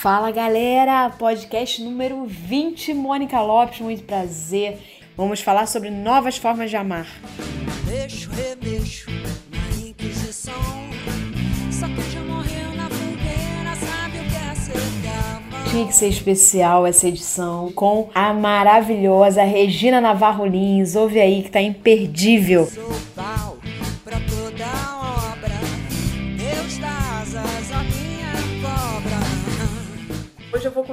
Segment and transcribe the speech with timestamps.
[0.00, 4.78] Fala galera, podcast número 20, Mônica Lopes, muito prazer.
[5.14, 7.06] Vamos falar sobre novas formas de amar.
[7.84, 10.54] Deixo, remexo na Inquisição.
[11.70, 16.86] Só que já morreu na fogueira, sabe o que é ser Tinha que ser especial
[16.86, 20.96] essa edição com a maravilhosa Regina Navarro Lins.
[20.96, 22.64] Ouve aí que tá imperdível.
[22.64, 23.59] Sou pau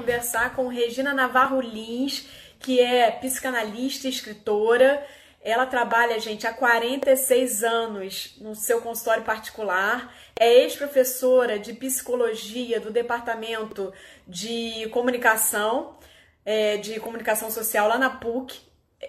[0.08, 2.30] conversar com Regina Navarro Lins,
[2.62, 5.06] que é psicanalista e escritora.
[5.42, 10.16] Ela trabalha, gente, há 46 anos no seu consultório particular.
[10.40, 13.92] É ex-professora de psicologia do Departamento
[14.26, 15.98] de Comunicação,
[16.46, 18.62] é, de Comunicação Social lá na PUC,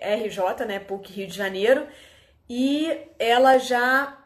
[0.02, 0.80] RJ, né?
[0.80, 1.86] PUC Rio de Janeiro.
[2.50, 2.90] E
[3.20, 4.18] ela já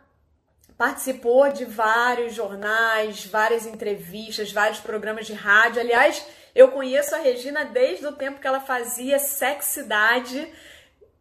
[0.79, 5.83] participou de vários jornais, várias entrevistas, vários programas de rádio.
[5.83, 10.53] Aliás, eu conheço a Regina desde o tempo que ela fazia Sexidade.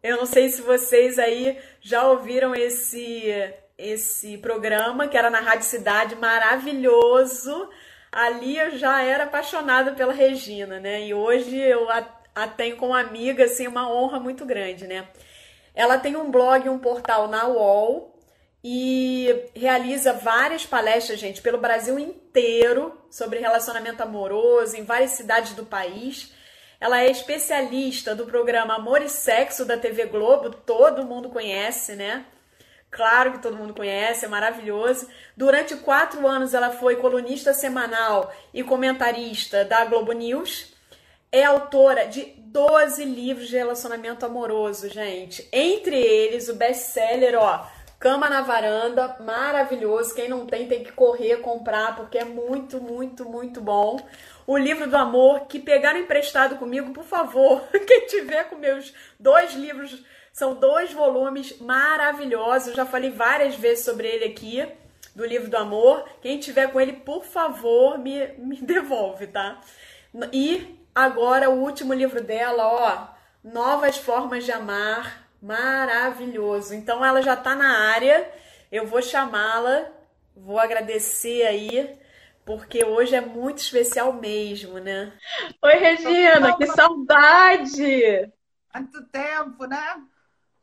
[0.04, 5.66] Eu não sei se vocês aí já ouviram esse esse programa que era na Rádio
[5.66, 7.70] Cidade, maravilhoso.
[8.12, 11.08] Ali eu já era apaixonada pela Regina, né?
[11.08, 15.08] E hoje eu a, a tenho como amiga, assim, uma honra muito grande, né?
[15.74, 18.11] Ela tem um blog, um portal na UOL,
[18.64, 25.66] e realiza várias palestras, gente, pelo Brasil inteiro sobre relacionamento amoroso em várias cidades do
[25.66, 26.32] país.
[26.80, 32.26] Ela é especialista do programa Amor e Sexo da TV Globo, todo mundo conhece, né?
[32.92, 35.08] Claro que todo mundo conhece, é maravilhoso.
[35.36, 40.74] Durante quatro anos ela foi colunista semanal e comentarista da Globo News.
[41.32, 45.48] É autora de 12 livros de relacionamento amoroso, gente.
[45.54, 47.66] Entre eles, o best-seller, ó,
[48.02, 50.16] Cama na varanda, maravilhoso.
[50.16, 54.00] Quem não tem tem que correr comprar porque é muito, muito, muito bom.
[54.48, 57.62] O livro do amor que pegaram emprestado comigo, por favor.
[57.86, 60.04] Quem tiver com meus dois livros,
[60.34, 62.74] são dois volumes maravilhosos.
[62.74, 64.68] já falei várias vezes sobre ele aqui,
[65.16, 66.04] do livro do amor.
[66.24, 69.62] Quem tiver com ele, por favor, me, me devolve, tá?
[70.34, 73.08] E agora o último livro dela, ó,
[73.44, 76.76] Novas Formas de Amar Maravilhoso.
[76.76, 78.32] Então ela já está na área.
[78.72, 79.92] Eu vou chamá-la,
[80.36, 81.98] vou agradecer aí,
[82.46, 85.12] porque hoje é muito especial mesmo, né?
[85.62, 88.32] Oi, Regina, que saudade!
[88.72, 90.02] Quanto tempo, né?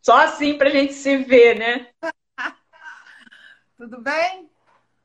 [0.00, 1.88] Só assim pra gente se ver, né?
[3.76, 4.48] tudo bem?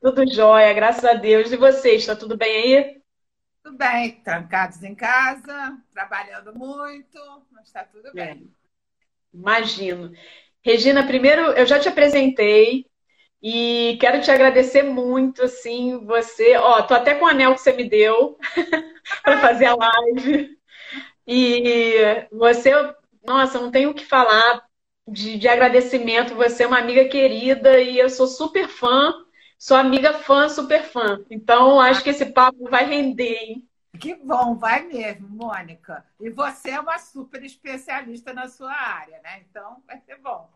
[0.00, 1.50] Tudo jóia, graças a Deus.
[1.52, 3.02] E vocês, está tudo bem aí?
[3.62, 7.18] Tudo bem, trancados em casa, trabalhando muito,
[7.50, 8.50] mas está tudo bem.
[8.60, 8.63] É.
[9.34, 10.12] Imagino.
[10.64, 12.86] Regina, primeiro eu já te apresentei
[13.42, 17.72] e quero te agradecer muito, assim, você, ó, tô até com o anel que você
[17.72, 18.38] me deu
[19.24, 20.58] para fazer a live.
[21.26, 22.72] E você,
[23.24, 24.64] nossa, não tenho o que falar
[25.08, 26.34] de, de agradecimento.
[26.36, 29.14] Você é uma amiga querida e eu sou super fã,
[29.58, 31.24] sou amiga fã, super fã.
[31.30, 33.68] Então, acho que esse papo vai render, hein?
[33.98, 36.04] Que bom, vai mesmo, Mônica.
[36.20, 39.42] E você é uma super especialista na sua área, né?
[39.48, 40.48] Então vai ser bom.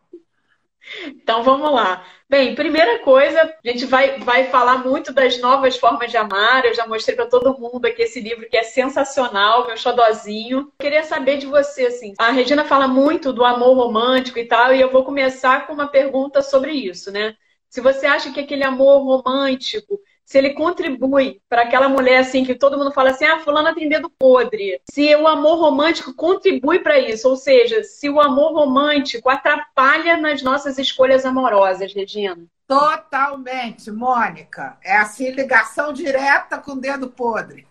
[1.06, 2.04] Então vamos lá.
[2.28, 6.65] Bem, primeira coisa, a gente vai, vai falar muito das novas formas de amar.
[6.65, 10.72] Eu já mostrei para todo mundo aqui esse livro que é sensacional, meu xodozinho.
[10.78, 12.15] Queria saber de você, assim.
[12.19, 15.88] A Regina fala muito do amor romântico e tal, e eu vou começar com uma
[15.88, 17.37] pergunta sobre isso, né?
[17.69, 22.54] Se você acha que aquele amor romântico se ele contribui para aquela mulher assim que
[22.54, 24.78] todo mundo fala assim, ah, fulana tem dedo podre.
[24.90, 30.42] Se o amor romântico contribui para isso, ou seja, se o amor romântico atrapalha nas
[30.42, 32.44] nossas escolhas amorosas, Regina.
[32.66, 34.76] Totalmente, Mônica.
[34.84, 37.66] É assim ligação direta com o dedo podre.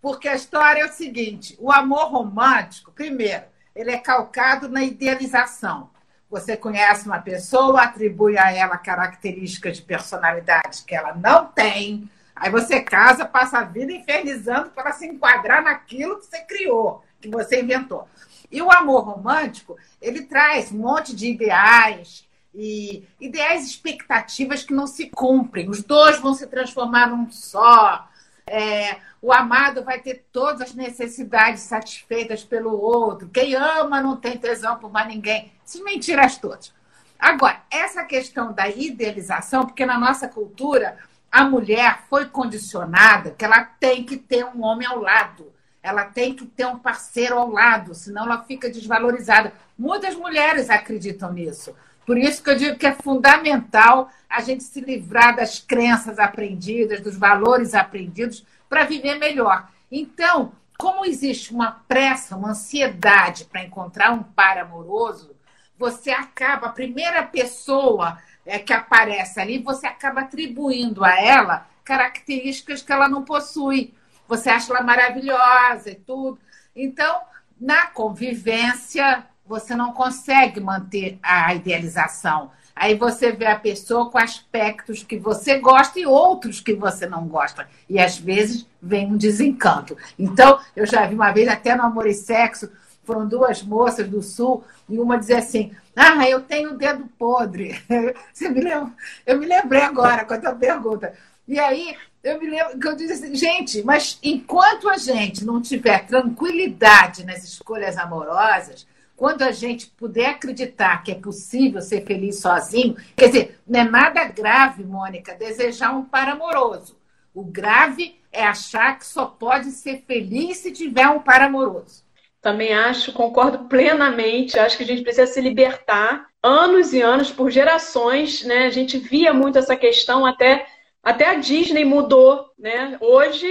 [0.00, 3.42] Porque a história é o seguinte, o amor romântico, primeiro,
[3.74, 5.90] ele é calcado na idealização.
[6.30, 12.10] Você conhece uma pessoa, atribui a ela características de personalidade que ela não tem.
[12.36, 17.28] Aí você casa, passa a vida infernizando para se enquadrar naquilo que você criou, que
[17.28, 18.06] você inventou.
[18.50, 24.86] E o amor romântico, ele traz um monte de ideais e ideais expectativas que não
[24.86, 25.68] se cumprem.
[25.68, 28.08] Os dois vão se transformar num só.
[28.50, 33.28] É, o amado vai ter todas as necessidades satisfeitas pelo outro.
[33.28, 35.52] Quem ama não tem tesão por mais ninguém.
[35.64, 36.72] Essas mentiras todas.
[37.18, 40.96] Agora, essa questão da idealização, porque na nossa cultura
[41.30, 45.52] a mulher foi condicionada que ela tem que ter um homem ao lado,
[45.82, 49.52] ela tem que ter um parceiro ao lado, senão ela fica desvalorizada.
[49.76, 51.74] Muitas mulheres acreditam nisso.
[52.08, 57.02] Por isso que eu digo que é fundamental a gente se livrar das crenças aprendidas,
[57.02, 59.68] dos valores aprendidos, para viver melhor.
[59.92, 65.36] Então, como existe uma pressa, uma ansiedade para encontrar um par amoroso,
[65.78, 72.80] você acaba, a primeira pessoa é, que aparece ali, você acaba atribuindo a ela características
[72.80, 73.92] que ela não possui.
[74.26, 76.38] Você acha ela maravilhosa e tudo.
[76.74, 77.20] Então,
[77.60, 82.50] na convivência, você não consegue manter a idealização.
[82.76, 87.26] Aí você vê a pessoa com aspectos que você gosta e outros que você não
[87.26, 87.68] gosta.
[87.88, 89.96] E às vezes vem um desencanto.
[90.16, 92.70] Então, eu já vi uma vez, até no Amor e Sexo,
[93.02, 97.82] foram duas moças do Sul, e uma dizia assim: Ah, eu tenho o dedo podre.
[98.32, 98.92] Você me lembra?
[99.26, 101.14] Eu me lembrei agora com a tua pergunta.
[101.48, 105.62] E aí, eu me lembro que eu disse assim, gente, mas enquanto a gente não
[105.62, 108.86] tiver tranquilidade nas escolhas amorosas,
[109.18, 113.84] quando a gente puder acreditar que é possível ser feliz sozinho, quer dizer, não é
[113.84, 116.96] nada grave, Mônica, desejar um par amoroso.
[117.34, 122.04] O grave é achar que só pode ser feliz se tiver um par amoroso.
[122.40, 124.56] Também acho, concordo plenamente.
[124.56, 128.66] Acho que a gente precisa se libertar anos e anos, por gerações, né?
[128.66, 130.64] A gente via muito essa questão até
[131.02, 132.98] até a Disney mudou, né?
[133.00, 133.50] Hoje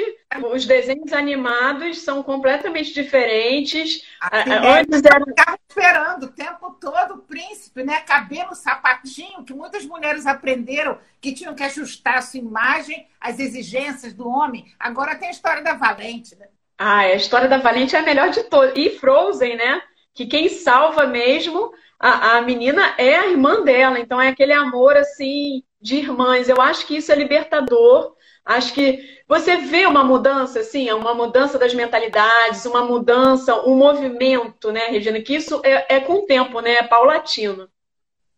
[0.53, 4.03] os desenhos animados são completamente diferentes.
[4.21, 5.25] Antes era...
[5.25, 8.01] ficava esperando o tempo todo o príncipe, né?
[8.01, 14.13] Cabelo sapatinho, que muitas mulheres aprenderam que tinham que ajustar a sua imagem às exigências
[14.13, 14.65] do homem.
[14.79, 16.47] Agora tem a história da Valente, né?
[16.77, 18.73] Ah, a história da Valente é a melhor de todas.
[18.75, 19.81] E Frozen, né?
[20.13, 23.99] Que quem salva mesmo a, a menina é a irmã dela.
[23.99, 26.49] Então é aquele amor assim de irmãs.
[26.49, 28.15] Eu acho que isso é libertador.
[28.43, 34.71] Acho que você vê uma mudança, assim, uma mudança das mentalidades, uma mudança, um movimento,
[34.71, 35.21] né, Regina?
[35.21, 36.75] Que isso é, é com o tempo, né?
[36.75, 37.69] É paulatino.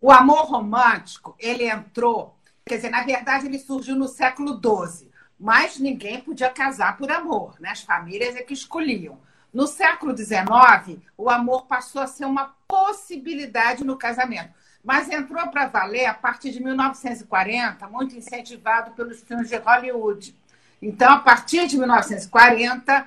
[0.01, 5.77] O amor romântico, ele entrou, quer dizer, na verdade, ele surgiu no século XII, mas
[5.77, 7.69] ninguém podia casar por amor, né?
[7.69, 9.19] As famílias é que escolhiam.
[9.53, 14.53] No século XIX, o amor passou a ser uma possibilidade no casamento
[14.89, 20.35] mas entrou para valer a partir de 1940, muito incentivado pelos filmes de Hollywood.
[20.81, 23.05] Então, a partir de 1940,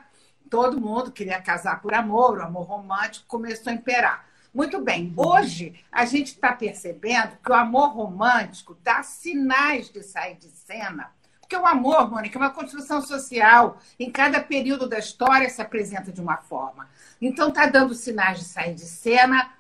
[0.49, 4.25] todo mundo queria casar por amor, o amor romântico começou a imperar.
[4.55, 10.37] Muito bem, hoje a gente está percebendo que o amor romântico dá sinais de sair
[10.37, 11.11] de cena.
[11.40, 13.76] Porque o amor, Mônica, é uma construção social.
[13.99, 16.88] Em cada período da história se apresenta de uma forma.
[17.20, 19.50] Então, está dando sinais de sair de cena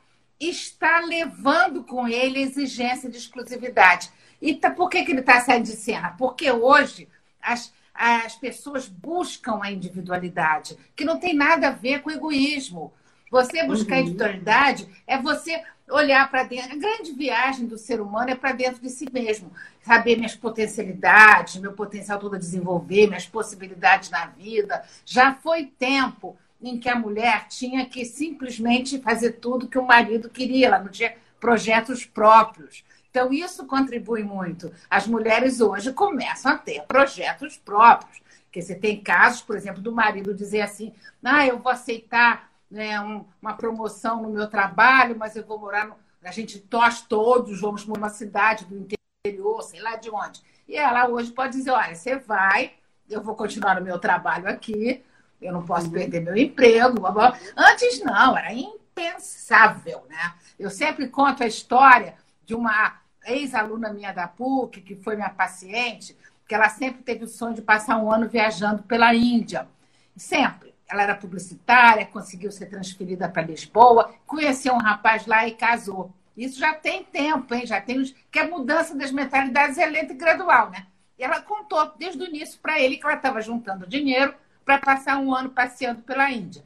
[0.48, 4.10] está levando com ele a exigência de exclusividade.
[4.40, 6.14] E tá, por que, que ele está saindo de cena?
[6.18, 7.08] Porque hoje
[7.40, 12.92] as, as pessoas buscam a individualidade, que não tem nada a ver com egoísmo.
[13.30, 14.00] Você buscar uhum.
[14.02, 16.72] individualidade é você olhar para dentro.
[16.72, 19.50] A grande viagem do ser humano é para dentro de si mesmo.
[19.82, 24.82] Saber minhas potencialidades, meu potencial todo a desenvolver, minhas possibilidades na vida.
[25.04, 30.30] Já foi tempo em que a mulher tinha que simplesmente fazer tudo que o marido
[30.30, 32.84] queria, ela não tinha projetos próprios.
[33.10, 34.72] Então, isso contribui muito.
[34.88, 38.22] As mulheres hoje começam a ter projetos próprios.
[38.44, 43.00] Porque você tem casos, por exemplo, do marido dizer assim: ah, eu vou aceitar né,
[43.00, 45.86] um, uma promoção no meu trabalho, mas eu vou morar.
[45.86, 45.96] No...
[46.22, 50.40] A gente, nós todos vamos para uma cidade do interior, sei lá de onde.
[50.68, 52.72] E ela hoje pode dizer: olha, você vai,
[53.10, 55.02] eu vou continuar no meu trabalho aqui,
[55.42, 57.00] eu não posso perder meu emprego.
[57.00, 57.38] Blá, blá.
[57.56, 60.34] Antes não, era impensável, né?
[60.58, 66.16] Eu sempre conto a história de uma ex-aluna minha da PUC, que foi minha paciente,
[66.46, 69.68] que ela sempre teve o sonho de passar um ano viajando pela Índia.
[70.16, 70.72] Sempre.
[70.88, 76.12] Ela era publicitária, conseguiu ser transferida para Lisboa, conheceu um rapaz lá e casou.
[76.36, 77.66] Isso já tem tempo, hein?
[77.66, 78.14] Já tem os...
[78.30, 80.86] que a mudança das mentalidades é lenta e gradual, né?
[81.18, 85.18] E ela contou desde o início para ele que ela estava juntando dinheiro para passar
[85.18, 86.64] um ano passeando pela Índia.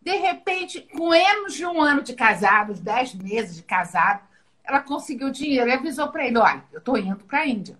[0.00, 4.20] De repente, com menos de um ano de casado, dez meses de casado,
[4.64, 7.78] ela conseguiu dinheiro e avisou para ele: olha, eu estou indo para a Índia.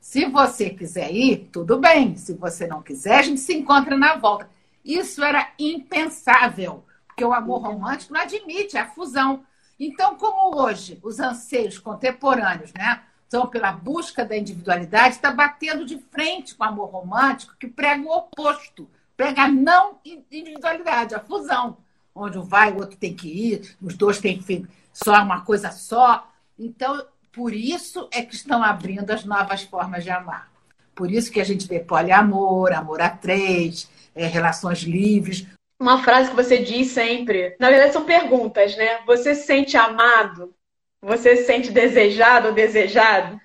[0.00, 2.16] Se você quiser ir, tudo bem.
[2.16, 4.48] Se você não quiser, a gente se encontra na volta.
[4.84, 9.44] Isso era impensável, porque o amor romântico não admite a fusão.
[9.80, 15.98] Então, como hoje os anseios contemporâneos, né, são pela busca da individualidade, está batendo de
[15.98, 21.76] frente com o amor romântico que prega o oposto Pega a não individualidade, a fusão,
[22.14, 25.70] onde um vai, o outro tem que ir, os dois têm que só uma coisa
[25.70, 26.28] só.
[26.58, 30.50] Então, por isso é que estão abrindo as novas formas de amar.
[30.94, 35.46] Por isso que a gente vê poliamor, amor a três, é, relações livres.
[35.80, 39.00] Uma frase que você diz sempre, na verdade são perguntas, né?
[39.06, 40.54] Você se sente amado?
[41.02, 43.40] Você se sente desejado ou desejado?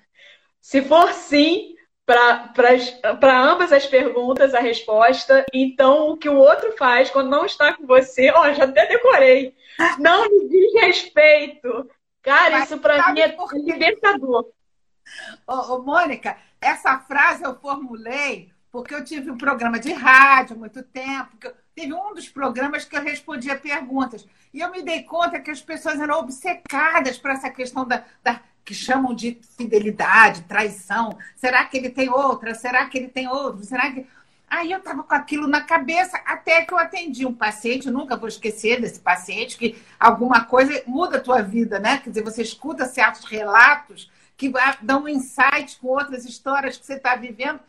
[0.60, 1.74] Se for sim,
[3.18, 5.44] para ambas as perguntas a resposta.
[5.52, 9.54] Então, o que o outro faz quando não está com você, ó, já até decorei.
[9.98, 11.88] Não me diz respeito.
[12.22, 14.50] Cara, Mas isso para mim é libertador.
[15.46, 20.58] Ô, ô, Mônica, essa frase eu formulei porque eu tive um programa de rádio há
[20.58, 21.36] muito tempo.
[21.38, 24.26] Que eu, teve um dos programas que eu respondia perguntas.
[24.52, 28.40] E eu me dei conta que as pessoas eram obcecadas por essa questão da, da
[28.64, 31.16] que chamam de fidelidade, traição.
[31.36, 32.54] Será que ele tem outra?
[32.54, 33.64] Será que ele tem outro?
[33.64, 34.06] Será que.
[34.48, 38.28] Aí eu estava com aquilo na cabeça, até que eu atendi um paciente, nunca vou
[38.28, 41.98] esquecer desse paciente, que alguma coisa muda a tua vida, né?
[41.98, 44.52] Quer dizer, você escuta certos relatos que
[44.82, 47.60] dão um insight com outras histórias que você está vivendo.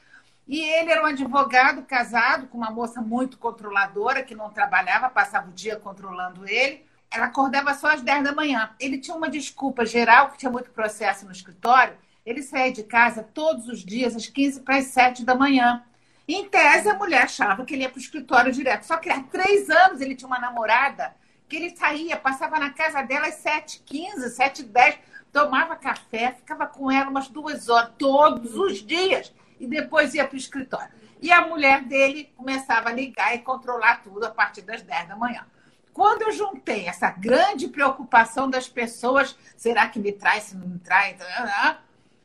[0.48, 5.50] E ele era um advogado casado com uma moça muito controladora, que não trabalhava, passava
[5.50, 8.70] o dia controlando ele ela acordava só às 10 da manhã.
[8.80, 11.94] Ele tinha uma desculpa geral, que tinha muito processo no escritório.
[12.26, 15.84] Ele saía de casa todos os dias, às 15 para as 7 da manhã.
[16.28, 18.84] Em tese, a mulher achava que ele ia para o escritório direto.
[18.84, 21.14] Só que há três anos ele tinha uma namorada
[21.50, 25.00] que ele saía, passava na casa dela às 7h15, 7h10,
[25.34, 30.36] tomava café, ficava com ela umas duas horas, todos os dias, e depois ia para
[30.36, 30.94] o escritório.
[31.22, 35.16] E a mulher dele começava a ligar e controlar tudo a partir das 10 da
[35.18, 35.46] manhã.
[35.94, 40.80] Quando eu juntei essa grande preocupação das pessoas, será que me trai, se não me
[40.80, 41.18] trai?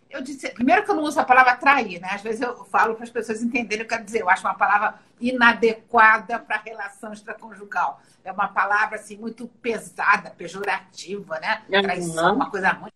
[0.08, 2.08] Eu disse, primeiro que eu não uso a palavra trair, né?
[2.12, 4.20] Às vezes eu falo para as pessoas entenderem o que eu quero dizer.
[4.20, 8.00] Eu acho uma palavra inadequada para a relação extraconjugal.
[8.25, 11.62] É uma palavra assim muito pesada, pejorativa, né?
[11.82, 12.94] Traição, uma coisa muito.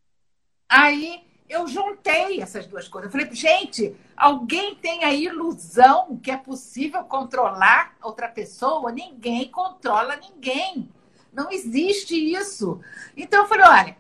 [0.69, 3.13] Aí eu juntei essas duas coisas.
[3.13, 8.93] Eu falei, gente, alguém tem a ilusão que é possível controlar outra pessoa?
[8.93, 10.89] Ninguém controla ninguém.
[11.33, 12.81] Não existe isso.
[13.17, 13.97] Então eu falei, olha,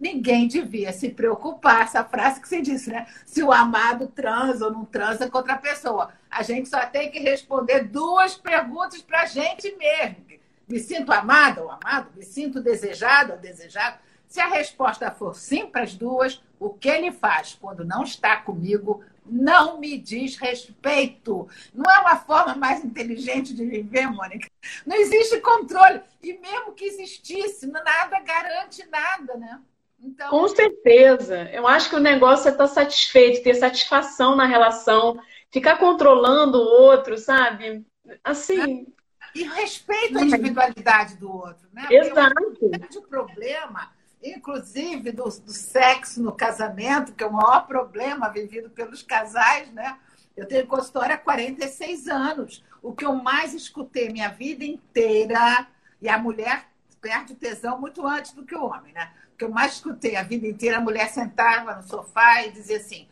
[0.00, 3.06] ninguém devia se preocupar, essa frase que você disse, né?
[3.24, 6.12] Se o amado transa ou não transa com outra pessoa.
[6.28, 10.26] A gente só tem que responder duas perguntas para a gente mesmo.
[10.66, 12.10] Me sinto amada ou amado?
[12.16, 13.98] Me sinto desejada ou desejado?
[14.28, 18.36] Se a resposta for sim para as duas, o que ele faz quando não está
[18.36, 21.48] comigo não me diz respeito.
[21.74, 24.48] Não é uma forma mais inteligente de viver, Mônica?
[24.86, 26.00] Não existe controle.
[26.22, 29.60] E mesmo que existisse, nada garante nada, né?
[30.00, 30.30] Então...
[30.30, 31.50] Com certeza.
[31.50, 35.18] Eu acho que o negócio é estar satisfeito, ter satisfação na relação,
[35.50, 37.84] ficar controlando o outro, sabe?
[38.22, 38.86] Assim.
[39.34, 41.86] E respeito à individualidade do outro, né?
[41.90, 42.34] Exato.
[42.62, 43.95] o grande problema
[44.34, 49.98] inclusive do, do, sexo no casamento, que é o maior problema vivido pelos casais, né?
[50.36, 52.64] Eu tenho consultório há 46 anos.
[52.82, 55.66] O que eu mais escutei minha vida inteira,
[56.00, 56.66] e a mulher
[57.00, 59.10] perde o tesão muito antes do que o homem, né?
[59.32, 62.76] O que eu mais escutei a vida inteira, a mulher sentava no sofá e dizia
[62.76, 63.08] assim: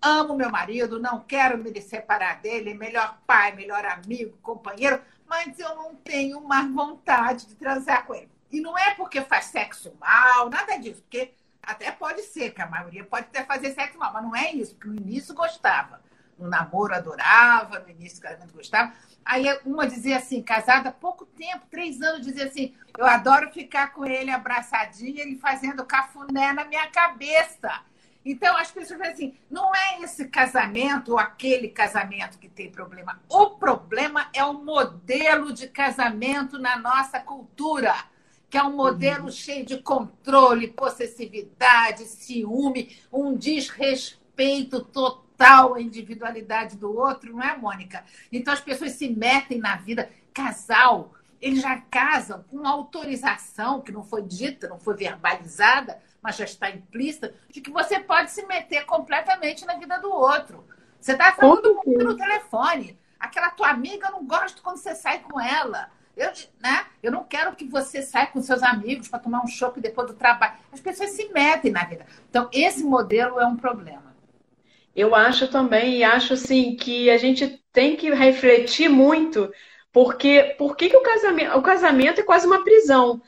[0.00, 5.74] amo meu marido, não quero me separar dele, melhor pai, melhor amigo, companheiro, mas eu
[5.76, 8.31] não tenho mais vontade de transar com ele.
[8.52, 11.32] E não é porque faz sexo mal, nada disso, porque
[11.62, 14.74] até pode ser, que a maioria pode até fazer sexo mal, mas não é isso,
[14.74, 16.02] porque no início gostava.
[16.38, 18.92] No namoro adorava, no início do casamento gostava.
[19.24, 23.92] Aí uma dizia assim, casada há pouco tempo, três anos, dizia assim: eu adoro ficar
[23.92, 27.82] com ele abraçadinha, ele fazendo cafuné na minha cabeça.
[28.24, 33.20] Então as pessoas falam assim: não é esse casamento ou aquele casamento que tem problema.
[33.28, 37.94] O problema é o modelo de casamento na nossa cultura
[38.52, 39.30] que é um modelo uhum.
[39.30, 48.04] cheio de controle, possessividade, ciúme, um desrespeito total à individualidade do outro, não é, Mônica?
[48.30, 50.10] Então as pessoas se metem na vida.
[50.34, 56.44] Casal, eles já casam com autorização que não foi dita, não foi verbalizada, mas já
[56.44, 60.62] está implícita, de que você pode se meter completamente na vida do outro.
[61.00, 62.98] Você está falando muito no telefone.
[63.18, 65.90] Aquela tua amiga, eu não gosto quando você sai com ela.
[66.16, 66.86] Eu, né?
[67.02, 70.14] eu não quero que você saia com seus amigos para tomar um chopp depois do
[70.14, 70.54] trabalho.
[70.70, 72.06] As pessoas se metem na vida.
[72.28, 74.14] Então, esse modelo é um problema.
[74.94, 79.50] Eu acho também, e acho assim que a gente tem que refletir muito,
[79.90, 83.20] porque por que, o casamento, o casamento é quase uma prisão.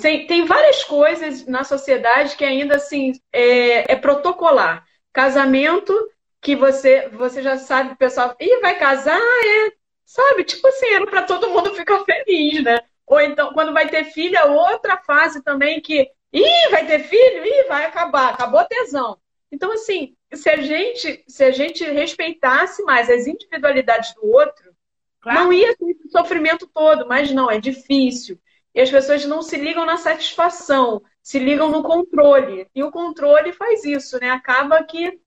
[0.00, 4.84] Tem, tem várias coisas na sociedade que ainda assim é, é protocolar.
[5.12, 5.92] Casamento
[6.40, 9.72] que você você já sabe, o pessoal, e vai casar, é,
[10.08, 10.42] Sabe?
[10.42, 12.80] Tipo assim, era para todo mundo ficar feliz, né?
[13.06, 16.10] Ou então, quando vai ter filha, outra fase também que.
[16.32, 17.44] Ih, vai ter filho?
[17.44, 19.18] Ih, vai acabar, acabou tesão.
[19.52, 24.74] Então, assim, se a gente, se a gente respeitasse mais as individualidades do outro,
[25.20, 25.40] claro.
[25.40, 28.40] não ia ter esse sofrimento todo, mas não, é difícil.
[28.74, 32.66] E as pessoas não se ligam na satisfação, se ligam no controle.
[32.74, 34.30] E o controle faz isso, né?
[34.30, 35.20] Acaba que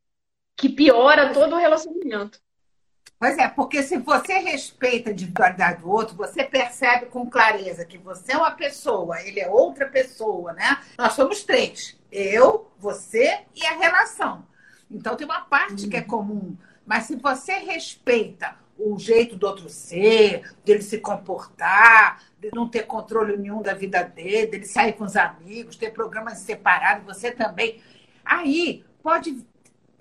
[0.55, 2.39] que piora todo o relacionamento.
[3.21, 7.95] Pois é, porque se você respeita a individualidade do outro, você percebe com clareza que
[7.95, 10.81] você é uma pessoa, ele é outra pessoa, né?
[10.97, 14.43] Nós somos três: eu, você e a relação.
[14.89, 16.57] Então tem uma parte que é comum.
[16.83, 22.87] Mas se você respeita o jeito do outro ser, dele se comportar, de não ter
[22.87, 27.83] controle nenhum da vida dele, dele sair com os amigos, ter programas separados, você também.
[28.25, 29.45] Aí pode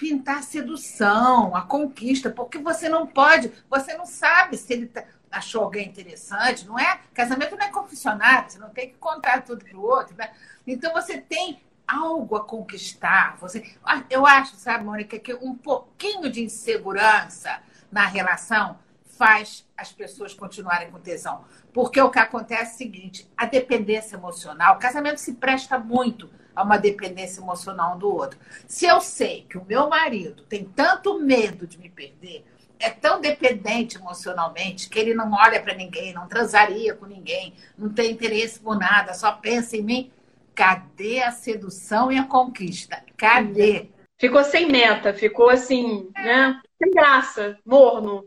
[0.00, 5.04] pintar a sedução, a conquista, porque você não pode, você não sabe se ele tá,
[5.30, 7.00] achou alguém interessante, não é?
[7.12, 10.30] Casamento não é confessionário, você não tem que contar tudo pro outro, né?
[10.66, 13.36] Então você tem algo a conquistar.
[13.42, 13.76] Você,
[14.08, 17.60] eu acho, sabe, Mônica, que um pouquinho de insegurança
[17.92, 18.78] na relação
[19.18, 21.44] faz as pessoas continuarem com tesão.
[21.74, 26.30] Porque o que acontece é o seguinte: a dependência emocional, o casamento se presta muito
[26.54, 28.38] a uma dependência emocional um do outro.
[28.66, 32.44] Se eu sei que o meu marido tem tanto medo de me perder,
[32.78, 37.92] é tão dependente emocionalmente que ele não olha para ninguém, não transaria com ninguém, não
[37.92, 40.10] tem interesse por nada, só pensa em mim.
[40.54, 43.02] Cadê a sedução e a conquista?
[43.16, 43.90] Cadê?
[44.18, 46.60] Ficou sem meta, ficou assim, né?
[46.82, 48.24] Sem graça, morno.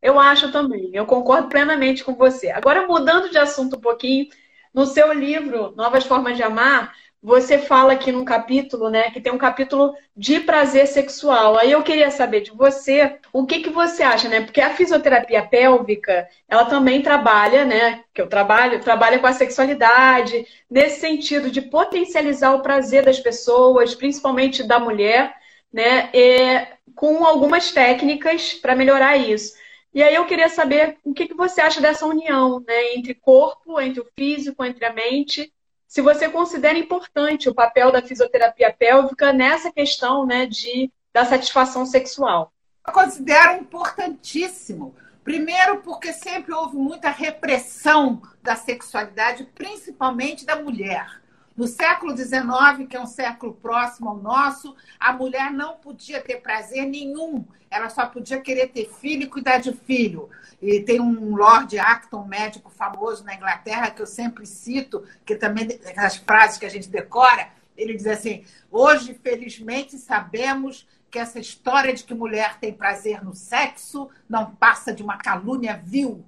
[0.00, 2.50] Eu acho também, eu concordo plenamente com você.
[2.50, 4.28] Agora, mudando de assunto um pouquinho,
[4.72, 9.32] no seu livro Novas Formas de Amar, você fala aqui num capítulo, né, que tem
[9.32, 11.56] um capítulo de prazer sexual.
[11.56, 14.42] Aí eu queria saber de você, o que que você acha, né?
[14.42, 20.46] Porque a fisioterapia pélvica, ela também trabalha, né, que eu trabalho, trabalha com a sexualidade,
[20.70, 25.34] nesse sentido de potencializar o prazer das pessoas, principalmente da mulher,
[25.72, 29.54] né, e, com algumas técnicas para melhorar isso.
[29.94, 33.80] E aí eu queria saber o que, que você acha dessa união, né, entre corpo,
[33.80, 35.50] entre o físico, entre a mente
[35.86, 41.86] se você considera importante o papel da fisioterapia pélvica nessa questão né, de, da satisfação
[41.86, 42.52] sexual.
[42.86, 44.94] Eu considero importantíssimo.
[45.22, 51.23] Primeiro, porque sempre houve muita repressão da sexualidade, principalmente da mulher.
[51.56, 56.40] No século XIX, que é um século próximo ao nosso, a mulher não podia ter
[56.40, 57.44] prazer nenhum.
[57.70, 60.28] Ela só podia querer ter filho e cuidar de filho.
[60.60, 65.78] E tem um Lord Acton, médico famoso na Inglaterra, que eu sempre cito, que também
[65.96, 71.94] as frases que a gente decora, ele diz assim: hoje, felizmente, sabemos que essa história
[71.94, 76.24] de que mulher tem prazer no sexo não passa de uma calúnia vil.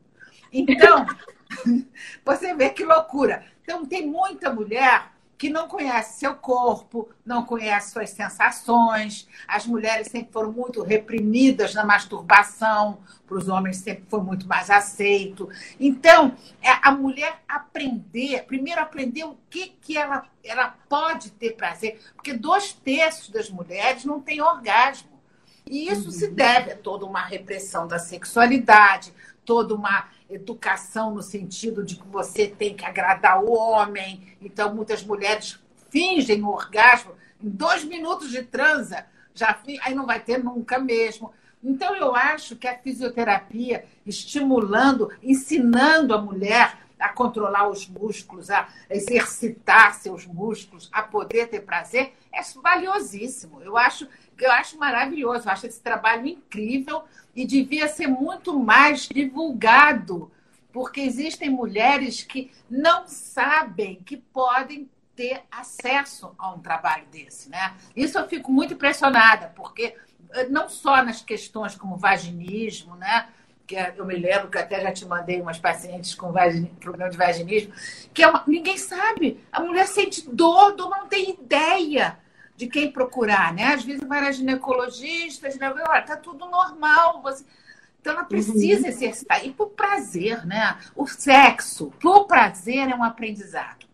[0.52, 1.04] Então,
[2.24, 3.44] você vê que loucura.
[3.62, 9.28] Então, tem muita mulher que não conhece seu corpo, não conhece suas sensações.
[9.46, 14.70] As mulheres sempre foram muito reprimidas na masturbação, para os homens sempre foi muito mais
[14.70, 15.48] aceito.
[15.78, 22.00] Então, é a mulher aprender, primeiro aprender o que, que ela, ela pode ter prazer,
[22.14, 25.16] porque dois terços das mulheres não têm orgasmo.
[25.68, 26.12] E isso uhum.
[26.12, 29.12] se deve a toda uma repressão da sexualidade,
[29.44, 34.36] toda uma educação no sentido de que você tem que agradar o homem.
[34.40, 35.58] Então, muitas mulheres
[35.90, 37.12] fingem o orgasmo
[37.42, 41.32] em dois minutos de transa, já aí não vai ter nunca mesmo.
[41.62, 48.68] Então, eu acho que a fisioterapia, estimulando, ensinando a mulher a controlar os músculos, a
[48.88, 53.60] exercitar seus músculos, a poder ter prazer, é valiosíssimo.
[53.62, 57.04] Eu acho, eu acho maravilhoso, eu acho esse trabalho incrível
[57.34, 60.30] e devia ser muito mais divulgado,
[60.72, 67.74] porque existem mulheres que não sabem que podem ter acesso a um trabalho desse, né?
[67.96, 69.96] Isso eu fico muito impressionada, porque
[70.32, 73.26] eh, não só nas questões como vaginismo, né?
[73.66, 76.66] Que é, eu me lembro que até já te mandei umas pacientes com vagin...
[76.80, 77.72] problema de vaginismo,
[78.14, 78.44] que é uma...
[78.46, 79.44] ninguém sabe.
[79.50, 82.18] A mulher sente dor, dor não tem ideia
[82.56, 83.74] de quem procurar, né?
[83.74, 87.20] Às vezes vai na ginecologista, ginecologista olha, tá tudo normal.
[87.22, 87.44] Você...
[88.00, 88.88] Então ela precisa uhum.
[88.88, 89.44] exercitar.
[89.44, 90.78] E por prazer, né?
[90.94, 93.84] O sexo, por prazer, é um aprendizado.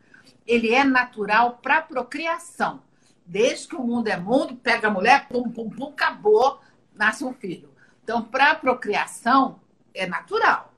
[0.47, 2.83] Ele é natural para procriação.
[3.25, 6.61] Desde que o mundo é mundo, pega a mulher, pum, pum, pum, acabou,
[6.95, 7.71] nasce um filho.
[8.05, 9.61] Então, para procriação,
[9.95, 10.73] é natural.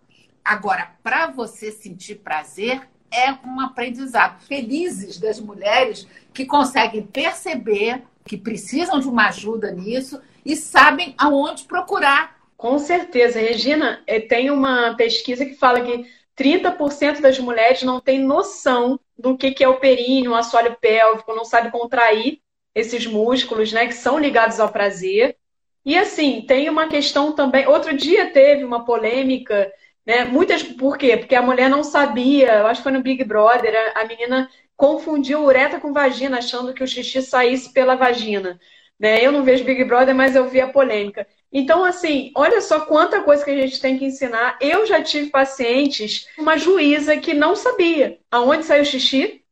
[0.44, 4.40] Agora, para você sentir prazer, é um aprendizado.
[4.42, 11.64] Felizes das mulheres que conseguem perceber que precisam de uma ajuda nisso e sabem aonde
[11.64, 12.37] procurar.
[12.57, 13.38] Com certeza.
[13.38, 19.37] Regina, eh, tem uma pesquisa que fala que 30% das mulheres não têm noção do
[19.37, 22.40] que é o períneo, o assoalho pélvico, não sabe contrair
[22.74, 25.37] esses músculos, né, que são ligados ao prazer.
[25.85, 27.66] E assim, tem uma questão também.
[27.66, 29.70] Outro dia teve uma polêmica
[30.07, 30.25] né?
[30.25, 31.16] Muitas, por quê?
[31.16, 35.44] Porque a mulher não sabia, eu acho que foi no Big Brother, a menina confundiu
[35.44, 38.61] uretra com vagina, achando que o xixi saísse pela vagina.
[38.99, 39.25] Né?
[39.25, 41.27] Eu não vejo Big Brother, mas eu vi a polêmica.
[41.53, 44.59] Então, assim, olha só quanta coisa que a gente tem que ensinar.
[44.61, 49.43] Eu já tive pacientes, uma juíza que não sabia aonde saiu o xixi,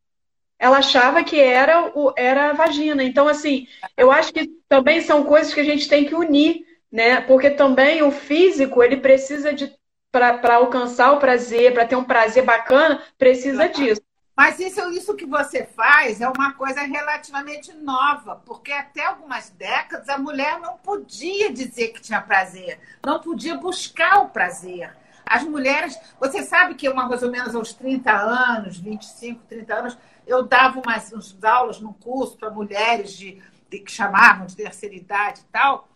[0.62, 3.02] ela achava que era, o, era a vagina.
[3.02, 7.20] Então, assim, eu acho que também são coisas que a gente tem que unir, né?
[7.20, 9.74] Porque também o físico, ele precisa de,
[10.12, 14.00] para alcançar o prazer, para ter um prazer bacana, precisa disso.
[14.36, 20.08] Mas isso, isso que você faz é uma coisa relativamente nova, porque até algumas décadas
[20.08, 24.94] a mulher não podia dizer que tinha prazer, não podia buscar o prazer.
[25.32, 29.98] As mulheres, você sabe que uma mais ou menos aos 30 anos, 25, 30 anos,
[30.26, 34.94] eu dava umas, umas aulas num curso para mulheres de, de, que chamavam de terceira
[34.94, 35.88] idade e tal,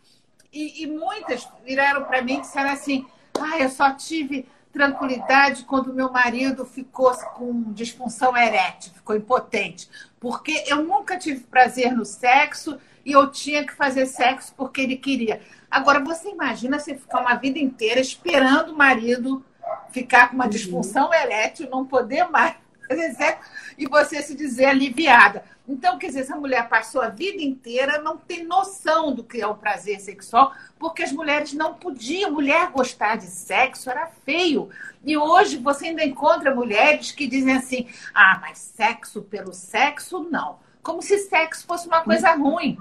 [0.50, 3.04] e, e muitas viraram para mim e disseram assim:
[3.38, 9.86] ah, eu só tive tranquilidade quando meu marido ficou com disfunção erétil, ficou impotente.
[10.18, 14.96] Porque eu nunca tive prazer no sexo e eu tinha que fazer sexo porque ele
[14.96, 15.42] queria.
[15.70, 19.44] Agora, você imagina você ficar uma vida inteira esperando o marido
[19.90, 20.50] ficar com uma uhum.
[20.50, 22.54] disfunção erétil, não poder mais
[22.88, 25.44] fazer sexo e você se dizer aliviada.
[25.68, 29.46] Então, quer dizer, essa mulher passou a vida inteira, não tem noção do que é
[29.46, 32.30] o prazer sexual, porque as mulheres não podiam.
[32.30, 34.70] Mulher gostar de sexo era feio.
[35.04, 40.60] E hoje você ainda encontra mulheres que dizem assim: ah, mas sexo pelo sexo, não.
[40.82, 42.78] Como se sexo fosse uma coisa ruim.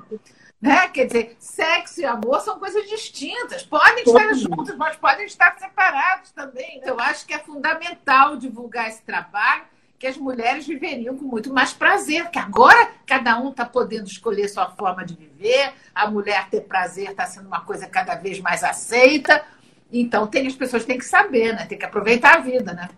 [0.65, 0.87] Né?
[0.87, 3.61] Quer dizer, sexo e amor são coisas distintas.
[3.61, 6.79] Podem estar juntos, mas podem estar separados também.
[6.79, 6.89] Né?
[6.89, 9.61] Eu acho que é fundamental divulgar esse trabalho
[9.99, 14.47] que as mulheres viveriam com muito mais prazer, que agora cada um está podendo escolher
[14.49, 18.63] sua forma de viver, a mulher ter prazer está sendo uma coisa cada vez mais
[18.63, 19.45] aceita.
[19.93, 21.67] Então, tem, as pessoas têm que saber, né?
[21.67, 22.89] Tem que aproveitar a vida, né?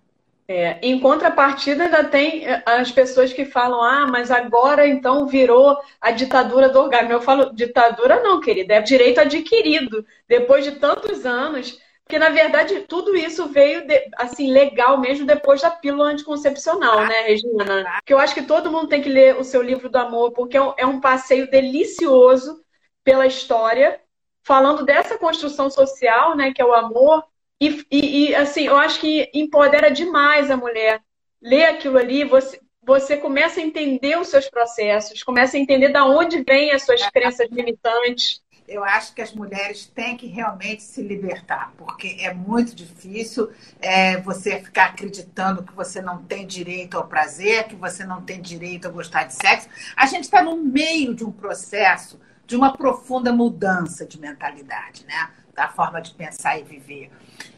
[0.50, 5.78] É, em contrapartida, ainda tem é, as pessoas que falam: ah, mas agora então virou
[6.00, 7.12] a ditadura do orgasmo.
[7.12, 10.06] Eu falo: ditadura não, querida, é direito adquirido.
[10.26, 15.60] Depois de tantos anos, porque, na verdade, tudo isso veio, de, assim, legal mesmo depois
[15.60, 18.00] da pílula anticoncepcional, né, Regina?
[18.06, 20.56] Que eu acho que todo mundo tem que ler o seu livro do amor, porque
[20.56, 22.64] é um, é um passeio delicioso
[23.04, 24.00] pela história,
[24.42, 27.22] falando dessa construção social, né, que é o amor.
[27.60, 31.00] E, e, e, assim, eu acho que empodera demais a mulher.
[31.40, 36.00] Ler aquilo ali, você, você começa a entender os seus processos, começa a entender de
[36.00, 41.02] onde vêm as suas crenças limitantes eu acho que as mulheres têm que realmente se
[41.02, 47.08] libertar, porque é muito difícil é, você ficar acreditando que você não tem direito ao
[47.08, 49.68] prazer, que você não tem direito a gostar de sexo.
[49.96, 55.30] A gente está no meio de um processo de uma profunda mudança de mentalidade, né?
[55.54, 57.10] Da forma de pensar e viver.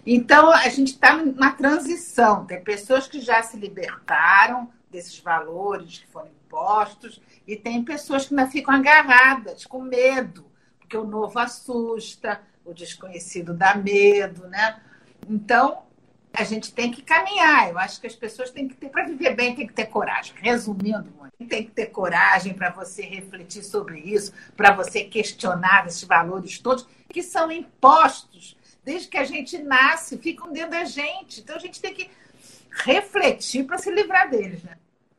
[0.06, 2.46] Então, a gente está na transição.
[2.46, 8.34] Tem pessoas que já se libertaram desses valores que foram impostos, e tem pessoas que
[8.34, 10.50] ainda ficam agarradas, com medo
[10.90, 14.80] porque o novo assusta, o desconhecido dá medo, né?
[15.28, 15.84] Então,
[16.32, 17.70] a gente tem que caminhar.
[17.70, 20.34] Eu acho que as pessoas têm que ter, para viver bem, tem que ter coragem.
[20.40, 21.08] Resumindo,
[21.48, 26.88] tem que ter coragem para você refletir sobre isso, para você questionar esses valores todos
[27.08, 31.40] que são impostos desde que a gente nasce, ficam dentro da gente.
[31.40, 32.10] Então a gente tem que
[32.84, 34.76] refletir para se livrar deles, né?